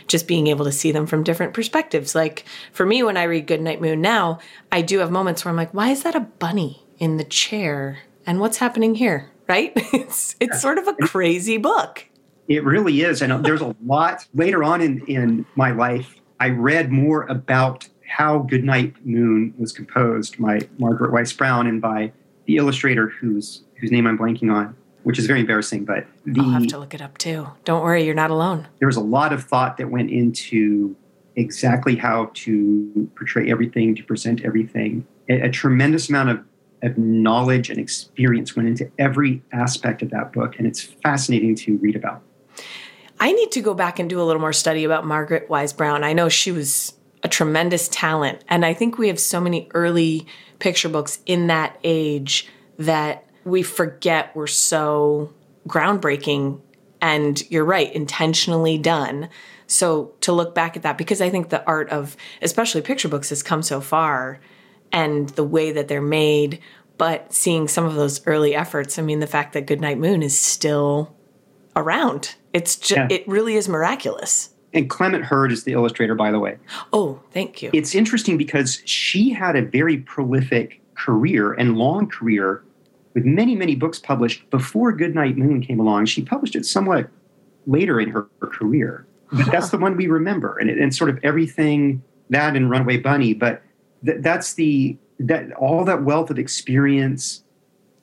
[0.08, 2.14] just being able to see them from different perspectives.
[2.14, 4.38] Like for me, when I read Goodnight Moon now,
[4.72, 7.98] I do have moments where I'm like, "Why is that a bunny in the chair?"
[8.26, 9.30] And what's happening here?
[9.50, 9.72] right?
[9.92, 12.06] It's it's sort of a crazy book.
[12.48, 16.20] It really is, and uh, there's a lot later on in in my life.
[16.38, 22.12] I read more about how Goodnight Moon was composed by Margaret Wise Brown and by
[22.46, 25.84] the illustrator whose whose name I'm blanking on, which is very embarrassing.
[25.84, 27.48] But the, I'll have to look it up too.
[27.64, 28.68] Don't worry, you're not alone.
[28.78, 30.96] There was a lot of thought that went into
[31.36, 35.06] exactly how to portray everything, to present everything.
[35.28, 36.44] A, a tremendous amount of
[36.82, 41.76] of knowledge and experience went into every aspect of that book, and it's fascinating to
[41.78, 42.22] read about.
[43.18, 46.04] I need to go back and do a little more study about Margaret Wise Brown.
[46.04, 50.26] I know she was a tremendous talent, and I think we have so many early
[50.58, 55.32] picture books in that age that we forget were so
[55.68, 56.60] groundbreaking
[57.00, 59.28] and you're right, intentionally done.
[59.66, 63.30] So to look back at that, because I think the art of especially picture books
[63.30, 64.40] has come so far
[64.92, 66.60] and the way that they're made,
[66.98, 70.38] but seeing some of those early efforts, I mean, the fact that Goodnight Moon is
[70.38, 71.14] still
[71.76, 73.08] around, it's just, yeah.
[73.10, 74.50] it really is miraculous.
[74.72, 76.58] And Clement Hurd is the illustrator, by the way.
[76.92, 77.70] Oh, thank you.
[77.72, 82.62] It's interesting because she had a very prolific career and long career
[83.14, 86.06] with many, many books published before Goodnight Moon came along.
[86.06, 87.08] She published it somewhat
[87.66, 89.06] later in her, her career.
[89.32, 89.50] But huh.
[89.52, 90.58] that's the one we remember.
[90.58, 93.34] And, it, and sort of everything that and Runaway Bunny.
[93.34, 93.62] But
[94.04, 97.42] th- that's the, that all that wealth of experience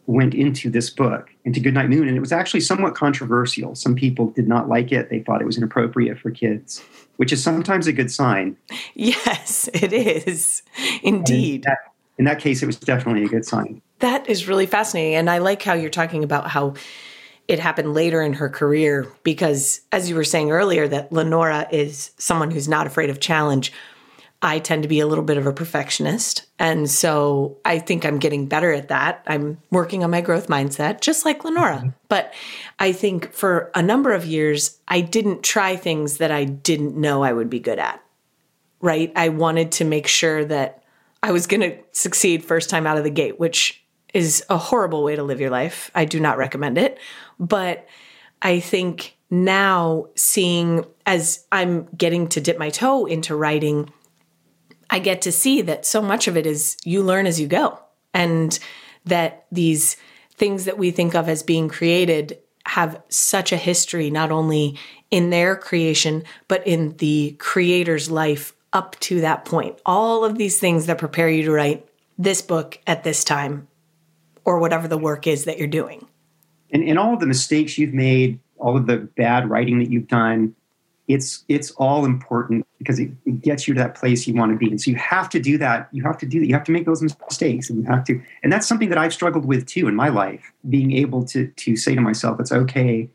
[0.05, 2.07] went into this book, into Goodnight Moon.
[2.07, 3.75] And it was actually somewhat controversial.
[3.75, 5.09] Some people did not like it.
[5.09, 6.81] They thought it was inappropriate for kids,
[7.17, 8.55] which is sometimes a good sign.
[8.93, 10.63] Yes, it is.
[11.03, 11.55] Indeed.
[11.55, 11.77] In that,
[12.19, 13.81] in that case, it was definitely a good sign.
[13.99, 15.15] That is really fascinating.
[15.15, 16.75] And I like how you're talking about how
[17.47, 22.11] it happened later in her career because, as you were saying earlier, that Lenora is
[22.17, 23.71] someone who's not afraid of challenge.
[24.41, 26.45] I tend to be a little bit of a perfectionist.
[26.59, 29.23] And so I think I'm getting better at that.
[29.25, 31.77] I'm working on my growth mindset, just like Lenora.
[31.77, 31.89] Mm-hmm.
[32.07, 32.33] But
[32.77, 37.23] I think for a number of years, I didn't try things that I didn't know
[37.23, 38.03] I would be good at,
[38.79, 39.11] right?
[39.15, 40.83] I wanted to make sure that
[41.23, 43.83] I was going to succeed first time out of the gate, which
[44.17, 45.91] is a horrible way to live your life.
[45.93, 46.97] I do not recommend it.
[47.39, 47.87] But
[48.41, 53.91] I think now seeing as I'm getting to dip my toe into writing,
[54.89, 57.79] I get to see that so much of it is you learn as you go.
[58.11, 58.57] And
[59.05, 59.97] that these
[60.33, 64.79] things that we think of as being created have such a history, not only
[65.11, 69.79] in their creation, but in the creator's life up to that point.
[69.85, 73.66] All of these things that prepare you to write this book at this time
[74.47, 76.07] or whatever the work is that you're doing.
[76.71, 80.07] And, and all of the mistakes you've made, all of the bad writing that you've
[80.07, 80.55] done,
[81.09, 84.57] it's it's all important because it, it, gets you to that place you want to
[84.57, 84.69] be.
[84.69, 85.87] And so you have to do that.
[85.91, 86.47] You have to do that.
[86.47, 88.21] You have to make those mistakes, and you have to.
[88.43, 90.51] And that's something that I've struggled with too in my life.
[90.69, 93.09] Being able to to say to myself, it's okay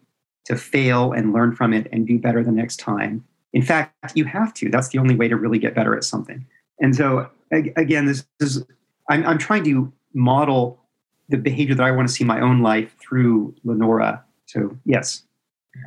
[0.47, 3.25] to fail and learn from it and do better the next time.
[3.53, 4.71] In fact, you have to.
[4.71, 6.47] That's the only way to really get better at something.
[6.81, 8.64] And so again, this is
[9.11, 10.82] I'm, I'm trying to model
[11.29, 14.25] the behavior that I want to see my own life through Lenora.
[14.47, 15.23] So yes,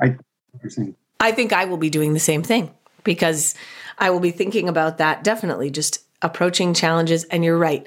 [0.01, 0.17] I.
[1.19, 2.71] I think I will be doing the same thing
[3.03, 3.55] because
[3.97, 7.23] I will be thinking about that definitely, just approaching challenges.
[7.25, 7.85] And you're right.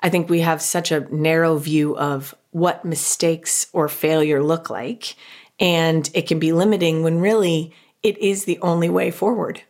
[0.00, 5.14] I think we have such a narrow view of what mistakes or failure look like.
[5.58, 9.62] And it can be limiting when really it is the only way forward.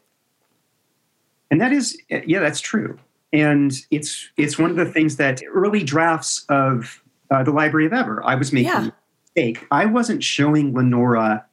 [1.50, 2.98] And that is, yeah, that's true.
[3.32, 7.92] And it's it's one of the things that early drafts of uh, the Library of
[7.92, 8.88] Ever, I was making yeah.
[8.88, 9.66] a mistake.
[9.70, 11.44] I wasn't showing Lenora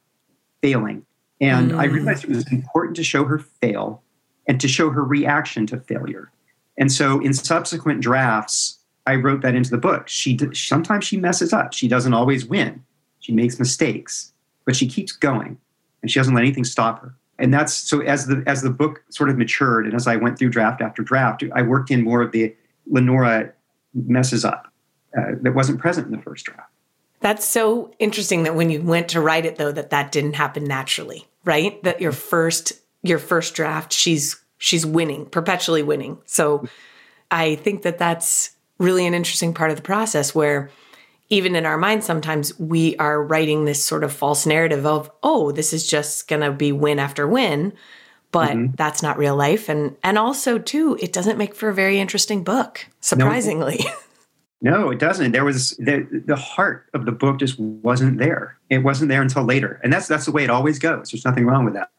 [0.62, 1.04] failing.
[1.40, 1.78] And mm.
[1.78, 4.02] I realized it was important to show her fail
[4.46, 6.30] and to show her reaction to failure.
[6.78, 10.08] And so in subsequent drafts, I wrote that into the book.
[10.08, 11.72] She sometimes she messes up.
[11.72, 12.82] She doesn't always win.
[13.20, 14.32] She makes mistakes,
[14.64, 15.58] but she keeps going
[16.02, 17.14] and she doesn't let anything stop her.
[17.38, 20.38] And that's so as the as the book sort of matured and as I went
[20.38, 22.54] through draft after draft, I worked in more of the
[22.86, 23.52] Lenora
[23.94, 24.72] messes up
[25.16, 26.70] uh, that wasn't present in the first draft.
[27.20, 30.64] That's so interesting that when you went to write it though that that didn't happen
[30.64, 31.82] naturally, right?
[31.82, 32.72] That your first
[33.02, 36.18] your first draft she's she's winning, perpetually winning.
[36.26, 36.66] So
[37.30, 40.70] I think that that's really an interesting part of the process where
[41.30, 45.52] even in our minds sometimes we are writing this sort of false narrative of oh
[45.52, 47.72] this is just going to be win after win
[48.30, 48.74] but mm-hmm.
[48.76, 52.44] that's not real life and and also too it doesn't make for a very interesting
[52.44, 53.92] book surprisingly no.
[54.64, 55.32] No, it doesn't.
[55.32, 58.56] There was the the heart of the book just wasn't there.
[58.70, 61.10] It wasn't there until later, and that's that's the way it always goes.
[61.10, 61.90] There's nothing wrong with that.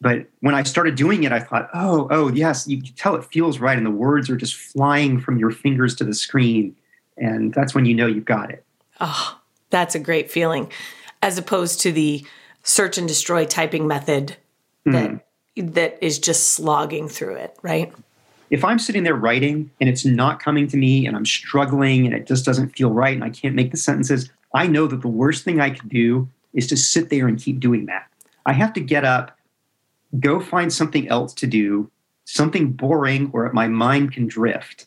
[0.00, 3.24] But when I started doing it, I thought, oh, oh, yes, you can tell it
[3.24, 6.76] feels right, and the words are just flying from your fingers to the screen,
[7.16, 8.64] and that's when you know you've got it.
[9.00, 10.70] Oh, that's a great feeling,
[11.22, 12.24] as opposed to the
[12.62, 14.36] search and destroy typing method
[14.84, 15.10] that
[15.56, 15.74] mm.
[15.74, 17.92] that is just slogging through it, right?
[18.50, 22.14] If I'm sitting there writing and it's not coming to me and I'm struggling and
[22.14, 25.08] it just doesn't feel right and I can't make the sentences, I know that the
[25.08, 28.08] worst thing I can do is to sit there and keep doing that.
[28.46, 29.38] I have to get up,
[30.18, 31.90] go find something else to do,
[32.24, 34.86] something boring where my mind can drift.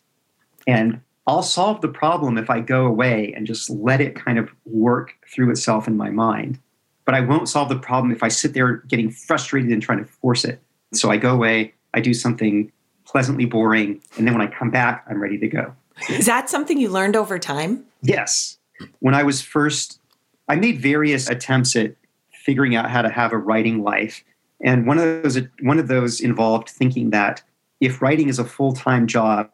[0.66, 4.50] And I'll solve the problem if I go away and just let it kind of
[4.66, 6.58] work through itself in my mind.
[7.06, 10.04] But I won't solve the problem if I sit there getting frustrated and trying to
[10.04, 10.60] force it.
[10.92, 12.70] So I go away, I do something
[13.14, 14.02] pleasantly boring.
[14.16, 15.72] And then when I come back, I'm ready to go.
[16.10, 17.84] Is that something you learned over time?
[18.02, 18.58] Yes.
[18.98, 20.00] When I was first,
[20.48, 21.94] I made various attempts at
[22.32, 24.24] figuring out how to have a writing life.
[24.60, 27.40] And one of those one of those involved thinking that
[27.80, 29.48] if writing is a full time job,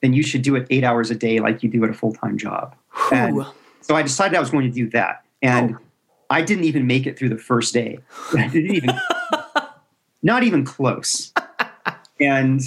[0.00, 2.14] then you should do it eight hours a day like you do at a full
[2.14, 2.74] time job.
[3.12, 3.44] And
[3.82, 5.22] so I decided I was going to do that.
[5.42, 5.78] And oh.
[6.30, 7.98] I didn't even make it through the first day.
[8.32, 8.98] I didn't even,
[10.22, 11.34] not even close.
[12.18, 12.62] And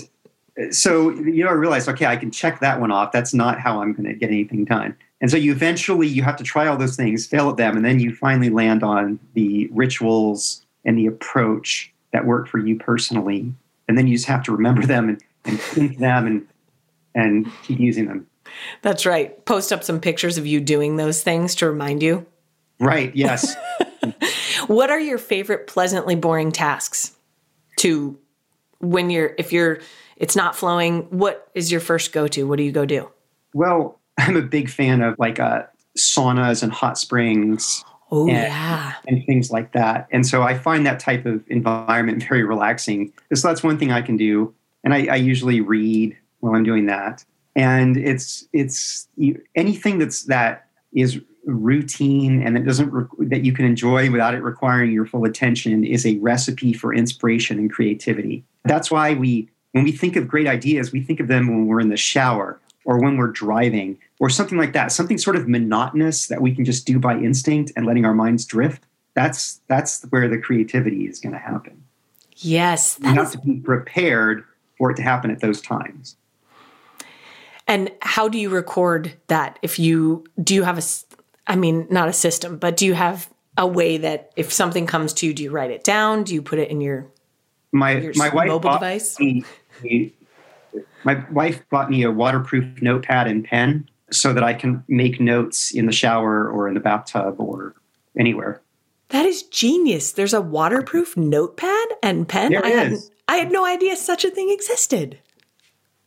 [0.71, 3.11] so, you know, I realized, okay, I can check that one off.
[3.11, 4.95] That's not how I'm going to get anything done.
[5.21, 7.85] And so you eventually, you have to try all those things, fail at them, and
[7.85, 13.53] then you finally land on the rituals and the approach that work for you personally.
[13.87, 16.47] And then you just have to remember them and, and think them and,
[17.13, 18.27] and keep using them.
[18.81, 19.43] That's right.
[19.45, 22.25] Post up some pictures of you doing those things to remind you.
[22.79, 23.55] Right, yes.
[24.67, 27.15] what are your favorite pleasantly boring tasks
[27.77, 28.17] to
[28.79, 29.79] when you're if you're
[30.15, 32.43] it's not flowing, what is your first go to?
[32.43, 33.09] What do you go do?
[33.53, 35.63] Well, I'm a big fan of like uh,
[35.97, 37.83] saunas and hot springs.
[38.11, 38.93] Oh, and, yeah.
[39.07, 40.07] And things like that.
[40.11, 43.11] And so I find that type of environment very relaxing.
[43.33, 44.53] So that's one thing I can do.
[44.83, 47.25] And I, I usually read while I'm doing that.
[47.55, 53.53] And it's it's you, anything that's that is routine and that doesn't re- that you
[53.53, 58.43] can enjoy without it requiring your full attention is a recipe for inspiration and creativity.
[58.65, 61.81] That's why we when we think of great ideas, we think of them when we're
[61.81, 64.89] in the shower or when we're driving or something like that.
[64.93, 68.45] Something sort of monotonous that we can just do by instinct and letting our minds
[68.45, 68.85] drift.
[69.15, 71.83] That's that's where the creativity is going to happen.
[72.37, 73.31] Yes, you have is...
[73.33, 74.45] to be prepared
[74.77, 76.15] for it to happen at those times.
[77.67, 79.59] And how do you record that?
[79.61, 80.83] If you do you have a
[81.47, 85.11] I mean, not a system, but do you have a way that if something comes
[85.15, 86.23] to you, do you write it down?
[86.23, 87.11] Do you put it in your
[87.75, 89.19] my your my wife mobile device?
[89.19, 89.43] Me,
[91.03, 95.73] my wife bought me a waterproof notepad and pen so that I can make notes
[95.73, 97.75] in the shower or in the bathtub or
[98.17, 98.61] anywhere.
[99.09, 100.11] That is genius.
[100.11, 102.51] There's a waterproof notepad and pen.
[102.51, 103.09] There I is.
[103.27, 105.19] Had, I had no idea such a thing existed.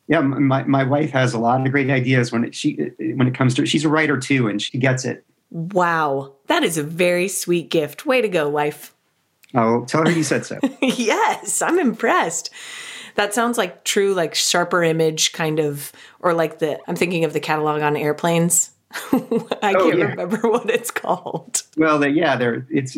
[0.08, 3.34] Yeah, my, my wife has a lot of great ideas when it, she when it
[3.34, 5.24] comes to she's a writer too and she gets it.
[5.50, 6.34] Wow.
[6.46, 8.06] That is a very sweet gift.
[8.06, 8.94] Way to go, wife.
[9.54, 10.58] I'll tell her you said so.
[10.82, 12.50] yes, I'm impressed.
[13.18, 15.90] That sounds like true, like sharper image kind of,
[16.20, 18.70] or like the, I'm thinking of the catalog on airplanes.
[18.92, 20.04] I oh, can't yeah.
[20.04, 21.64] remember what it's called.
[21.76, 22.96] Well, they, yeah, they're it's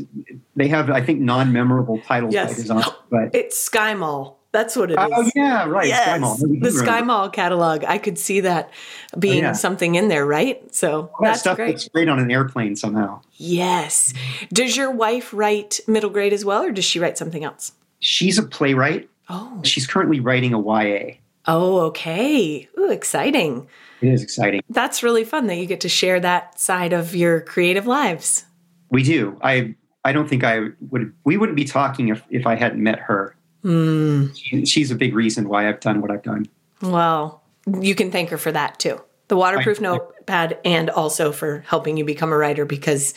[0.56, 2.54] they have I think non-memorable titles yes.
[2.54, 4.38] design, but it's Sky Mall.
[4.52, 5.28] That's what it oh, is.
[5.28, 5.88] Oh yeah, right.
[5.88, 6.04] Yes.
[6.04, 6.36] Sky Mall.
[6.36, 7.84] The Sky Mall catalog.
[7.84, 8.70] I could see that
[9.18, 9.52] being oh, yeah.
[9.52, 10.74] something in there, right?
[10.74, 11.88] So All that's that stuff great.
[11.94, 13.22] great on an airplane somehow.
[13.38, 14.12] Yes.
[14.52, 17.72] Does your wife write middle grade as well, or does she write something else?
[18.00, 19.08] She's a playwright.
[19.30, 19.60] Oh.
[19.64, 21.14] She's currently writing a YA.
[21.46, 22.68] Oh, okay.
[22.78, 23.68] Ooh, exciting.
[24.02, 24.62] It is exciting.
[24.68, 28.44] That's really fun that you get to share that side of your creative lives.
[28.90, 29.38] We do.
[29.42, 29.74] I
[30.04, 33.36] I don't think I would we wouldn't be talking if, if I hadn't met her.
[33.64, 34.36] Mm.
[34.36, 36.46] She, she's a big reason why I've done what I've done.
[36.82, 37.42] Well,
[37.80, 39.00] you can thank her for that too.
[39.28, 43.14] The waterproof I, notepad and also for helping you become a writer because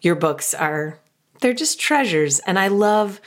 [0.00, 0.98] your books are
[1.40, 3.20] they're just treasures and I love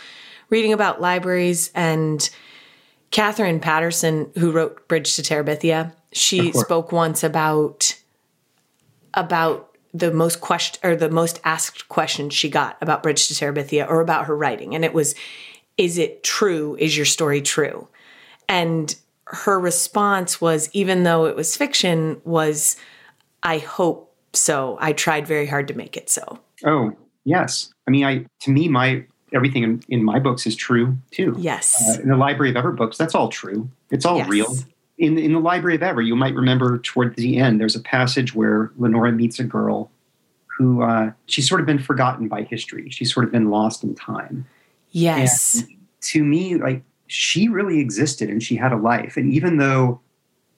[0.49, 2.29] reading about libraries and
[3.11, 7.95] Katherine Paterson, who wrote Bridge to Terabithia, she spoke once about
[9.13, 13.87] about the most question or the most asked question she got about Bridge to Terabithia
[13.89, 15.15] or about her writing and it was
[15.77, 16.75] is it true?
[16.79, 17.87] Is your story true?
[18.49, 18.95] And
[19.25, 22.77] her response was, even though it was fiction, was,
[23.43, 24.77] I hope so.
[24.79, 26.39] I tried very hard to make it so.
[26.65, 26.93] Oh,
[27.25, 27.71] yes.
[27.87, 31.35] I mean, I to me, my everything in, in my books is true too.
[31.37, 31.75] Yes.
[31.87, 33.69] Uh, in the Library of Ever books, that's all true.
[33.91, 34.29] It's all yes.
[34.29, 34.55] real.
[34.97, 38.33] In in the Library of Ever, you might remember toward the end, there's a passage
[38.33, 39.91] where Lenora meets a girl
[40.57, 42.89] who uh, she's sort of been forgotten by history.
[42.89, 44.47] She's sort of been lost in time.
[44.91, 45.61] Yes.
[45.61, 49.17] And to me, like she really existed and she had a life.
[49.17, 50.01] And even though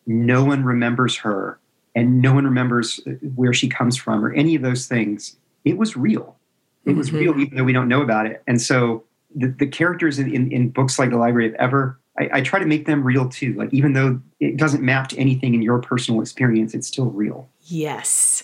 [0.07, 1.59] no one remembers her
[1.95, 2.99] and no one remembers
[3.35, 6.37] where she comes from or any of those things, it was real.
[6.85, 7.17] It was mm-hmm.
[7.17, 8.41] real, even though we don't know about it.
[8.47, 9.03] And so
[9.35, 12.59] the, the characters in, in, in, books like The Library of Ever, I, I, try
[12.59, 13.53] to make them real too.
[13.53, 17.47] Like, even though it doesn't map to anything in your personal experience, it's still real.
[17.65, 18.43] Yes.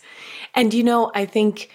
[0.54, 1.72] And, you know, I think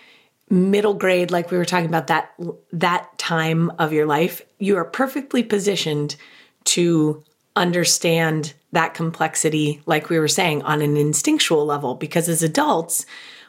[0.50, 2.32] middle grade like we were talking about that
[2.72, 6.16] that time of your life you are perfectly positioned
[6.64, 7.22] to
[7.54, 13.06] understand that complexity like we were saying on an instinctual level because as adults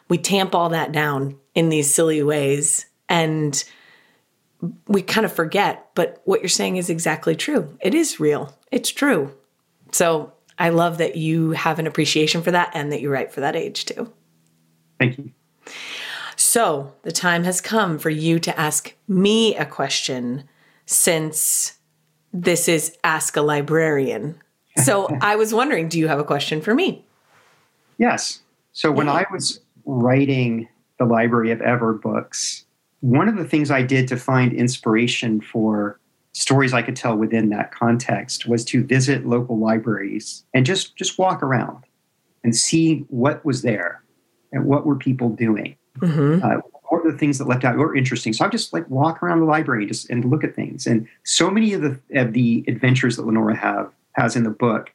[0.08, 3.64] we tamp all that down in these silly ways and
[4.86, 8.90] we kind of forget but what you're saying is exactly true it is real it's
[8.90, 9.32] true
[9.90, 13.40] so i love that you have an appreciation for that and that you write for
[13.40, 14.12] that age too
[14.98, 15.32] thank you
[16.36, 20.44] So the time has come for you to ask me a question
[20.86, 21.74] since
[22.32, 24.40] this is Ask a Librarian.
[24.76, 27.04] So I was wondering, do you have a question for me?
[27.98, 28.40] Yes.
[28.72, 32.64] So when I was writing the Library of Ever books,
[33.02, 35.98] one of the things I did to find inspiration for
[36.32, 41.18] stories I could tell within that context was to visit local libraries and just just
[41.18, 41.84] walk around
[42.42, 44.02] and see what was there
[44.52, 45.76] and what were people doing.
[45.98, 46.44] Mm-hmm.
[46.44, 48.32] Uh, what were the things that left out were interesting?
[48.32, 50.86] So I just like walk around the library just and look at things.
[50.86, 54.92] And so many of the of the adventures that Lenora have has in the book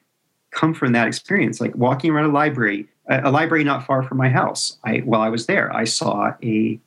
[0.52, 1.60] come from that experience.
[1.60, 4.78] Like walking around a library, a, a library not far from my house.
[4.86, 6.80] I while I was there, I saw a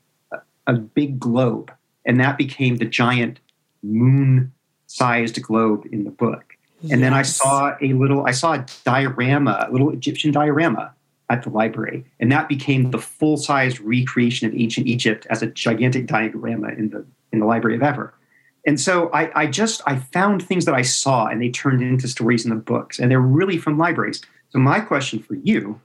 [0.71, 1.73] a big globe,
[2.07, 3.41] and that became the giant
[3.83, 4.53] moon
[4.87, 6.57] sized globe in the book.
[6.81, 6.93] Yes.
[6.93, 10.95] And then I saw a little, I saw a diorama, a little Egyptian diorama
[11.29, 12.05] at the library.
[12.19, 16.91] And that became the full sized recreation of ancient Egypt as a gigantic diorama in
[16.91, 18.15] the, in the Library of Ever.
[18.67, 22.09] And so I, I just, I found things that I saw and they turned into
[22.09, 22.99] stories in the books.
[22.99, 24.23] And they're really from libraries.
[24.51, 25.81] So my question for you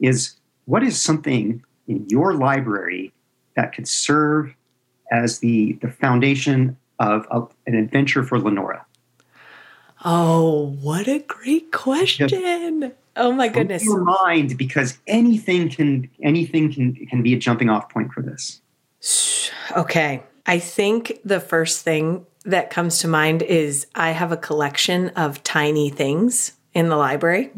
[0.00, 3.12] is what is something in your library
[3.56, 4.54] that could serve
[5.10, 7.26] as the, the foundation of,
[7.66, 8.84] an adventure for Lenora?
[10.04, 12.92] Oh, what a great question.
[13.16, 13.84] Oh my goodness.
[13.84, 18.60] Your mind because anything can anything can can be a jumping off point for this.
[19.76, 20.20] Okay.
[20.46, 25.44] I think the first thing that comes to mind is I have a collection of
[25.44, 27.52] tiny things in the library.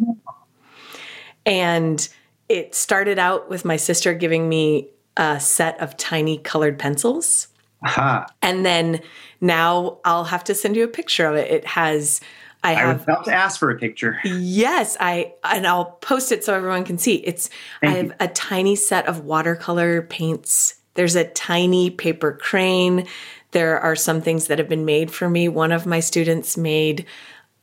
[1.47, 2.07] And
[2.51, 7.49] it started out with my sister giving me a set of tiny colored pencils.
[7.85, 8.27] Aha.
[8.41, 9.01] And then
[9.41, 11.51] now I'll have to send you a picture of it.
[11.51, 12.21] It has
[12.65, 14.19] I have I was about to ask for a picture.
[14.25, 17.17] Yes, I and I'll post it so everyone can see.
[17.17, 17.51] It's
[17.81, 18.15] Thank I have you.
[18.21, 20.75] a tiny set of watercolor paints.
[20.95, 23.07] There's a tiny paper crane.
[23.51, 25.49] There are some things that have been made for me.
[25.49, 27.05] One of my students made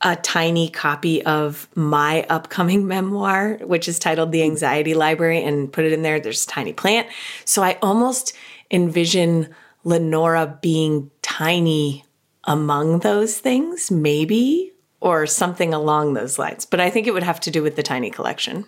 [0.02, 5.84] a tiny copy of my upcoming memoir, which is titled The Anxiety Library, and put
[5.84, 6.20] it in there.
[6.20, 7.08] There's a tiny plant.
[7.44, 8.34] So I almost
[8.70, 12.04] envision Lenora being tiny
[12.44, 16.64] among those things, maybe, or something along those lines.
[16.64, 18.64] But I think it would have to do with the tiny collection.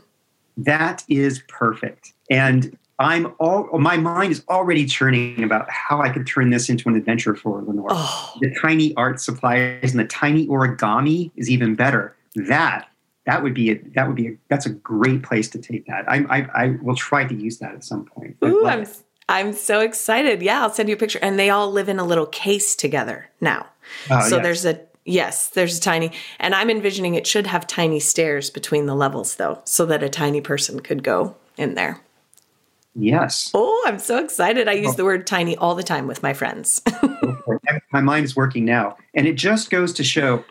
[0.56, 2.12] That is perfect.
[2.30, 6.88] And I'm all my mind is already churning about how I could turn this into
[6.88, 7.88] an adventure for Lenora.
[7.92, 8.34] Oh.
[8.40, 12.14] The tiny art supplies and the tiny origami is even better.
[12.34, 12.88] That
[13.26, 16.10] that would be a, that would be a, that's a great place to take that.
[16.10, 18.36] I, I, I will try to use that at some point.
[18.44, 18.86] Ooh, I'm
[19.28, 20.42] I'm so excited.
[20.42, 21.18] Yeah, I'll send you a picture.
[21.22, 23.66] And they all live in a little case together now.
[24.10, 24.42] Oh, so yes.
[24.42, 28.86] there's a yes, there's a tiny and I'm envisioning it should have tiny stairs between
[28.86, 32.00] the levels though, so that a tiny person could go in there.
[32.94, 33.50] Yes.
[33.54, 34.68] Oh, I'm so excited.
[34.68, 36.82] I use the word tiny all the time with my friends.
[37.92, 38.96] my mind is working now.
[39.14, 40.44] And it just goes to show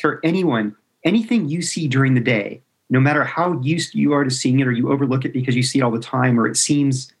[0.00, 2.60] for anyone, anything you see during the day,
[2.90, 5.62] no matter how used you are to seeing it or you overlook it because you
[5.62, 7.12] see it all the time or it seems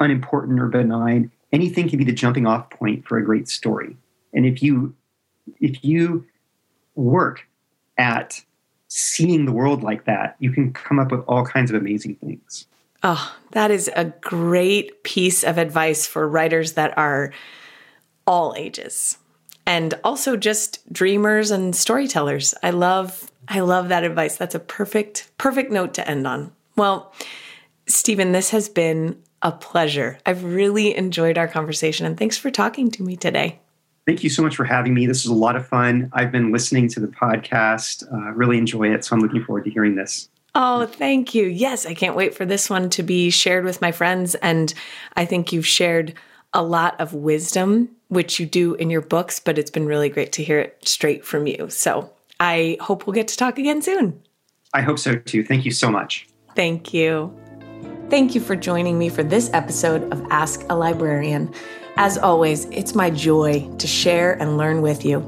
[0.00, 1.30] unimportant or benign.
[1.52, 3.96] Anything can be the jumping off point for a great story.
[4.34, 4.94] And if you
[5.60, 6.26] if you
[6.96, 7.46] work
[7.96, 8.42] at
[8.88, 12.66] seeing the world like that, you can come up with all kinds of amazing things.
[13.08, 17.32] Oh, that is a great piece of advice for writers that are
[18.26, 19.18] all ages
[19.64, 22.52] and also just dreamers and storytellers.
[22.64, 24.36] I love I love that advice.
[24.36, 26.50] That's a perfect perfect note to end on.
[26.74, 27.14] Well,
[27.86, 30.18] Stephen, this has been a pleasure.
[30.26, 33.60] I've really enjoyed our conversation and thanks for talking to me today.
[34.04, 35.06] Thank you so much for having me.
[35.06, 36.10] This is a lot of fun.
[36.12, 39.04] I've been listening to the podcast, uh, really enjoy it.
[39.04, 40.28] So I'm looking forward to hearing this.
[40.58, 41.44] Oh, thank you.
[41.44, 44.34] Yes, I can't wait for this one to be shared with my friends.
[44.36, 44.72] And
[45.14, 46.14] I think you've shared
[46.54, 50.32] a lot of wisdom, which you do in your books, but it's been really great
[50.32, 51.68] to hear it straight from you.
[51.68, 54.18] So I hope we'll get to talk again soon.
[54.72, 55.44] I hope so too.
[55.44, 56.26] Thank you so much.
[56.54, 57.38] Thank you.
[58.08, 61.52] Thank you for joining me for this episode of Ask a Librarian.
[61.98, 65.20] As always, it's my joy to share and learn with you.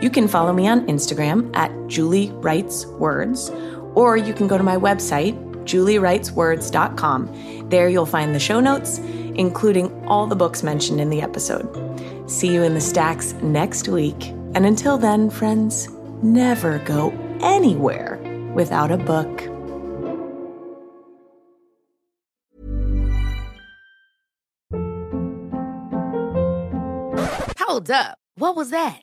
[0.00, 3.50] You can follow me on Instagram at Julie Writes Words,
[3.94, 5.34] or you can go to my website,
[5.64, 7.68] juliewriteswords.com.
[7.68, 12.30] There you'll find the show notes, including all the books mentioned in the episode.
[12.30, 14.28] See you in the stacks next week.
[14.54, 15.88] And until then, friends,
[16.22, 18.18] never go anywhere
[18.54, 19.48] without a book.
[27.58, 28.18] Hold up.
[28.36, 29.02] What was that?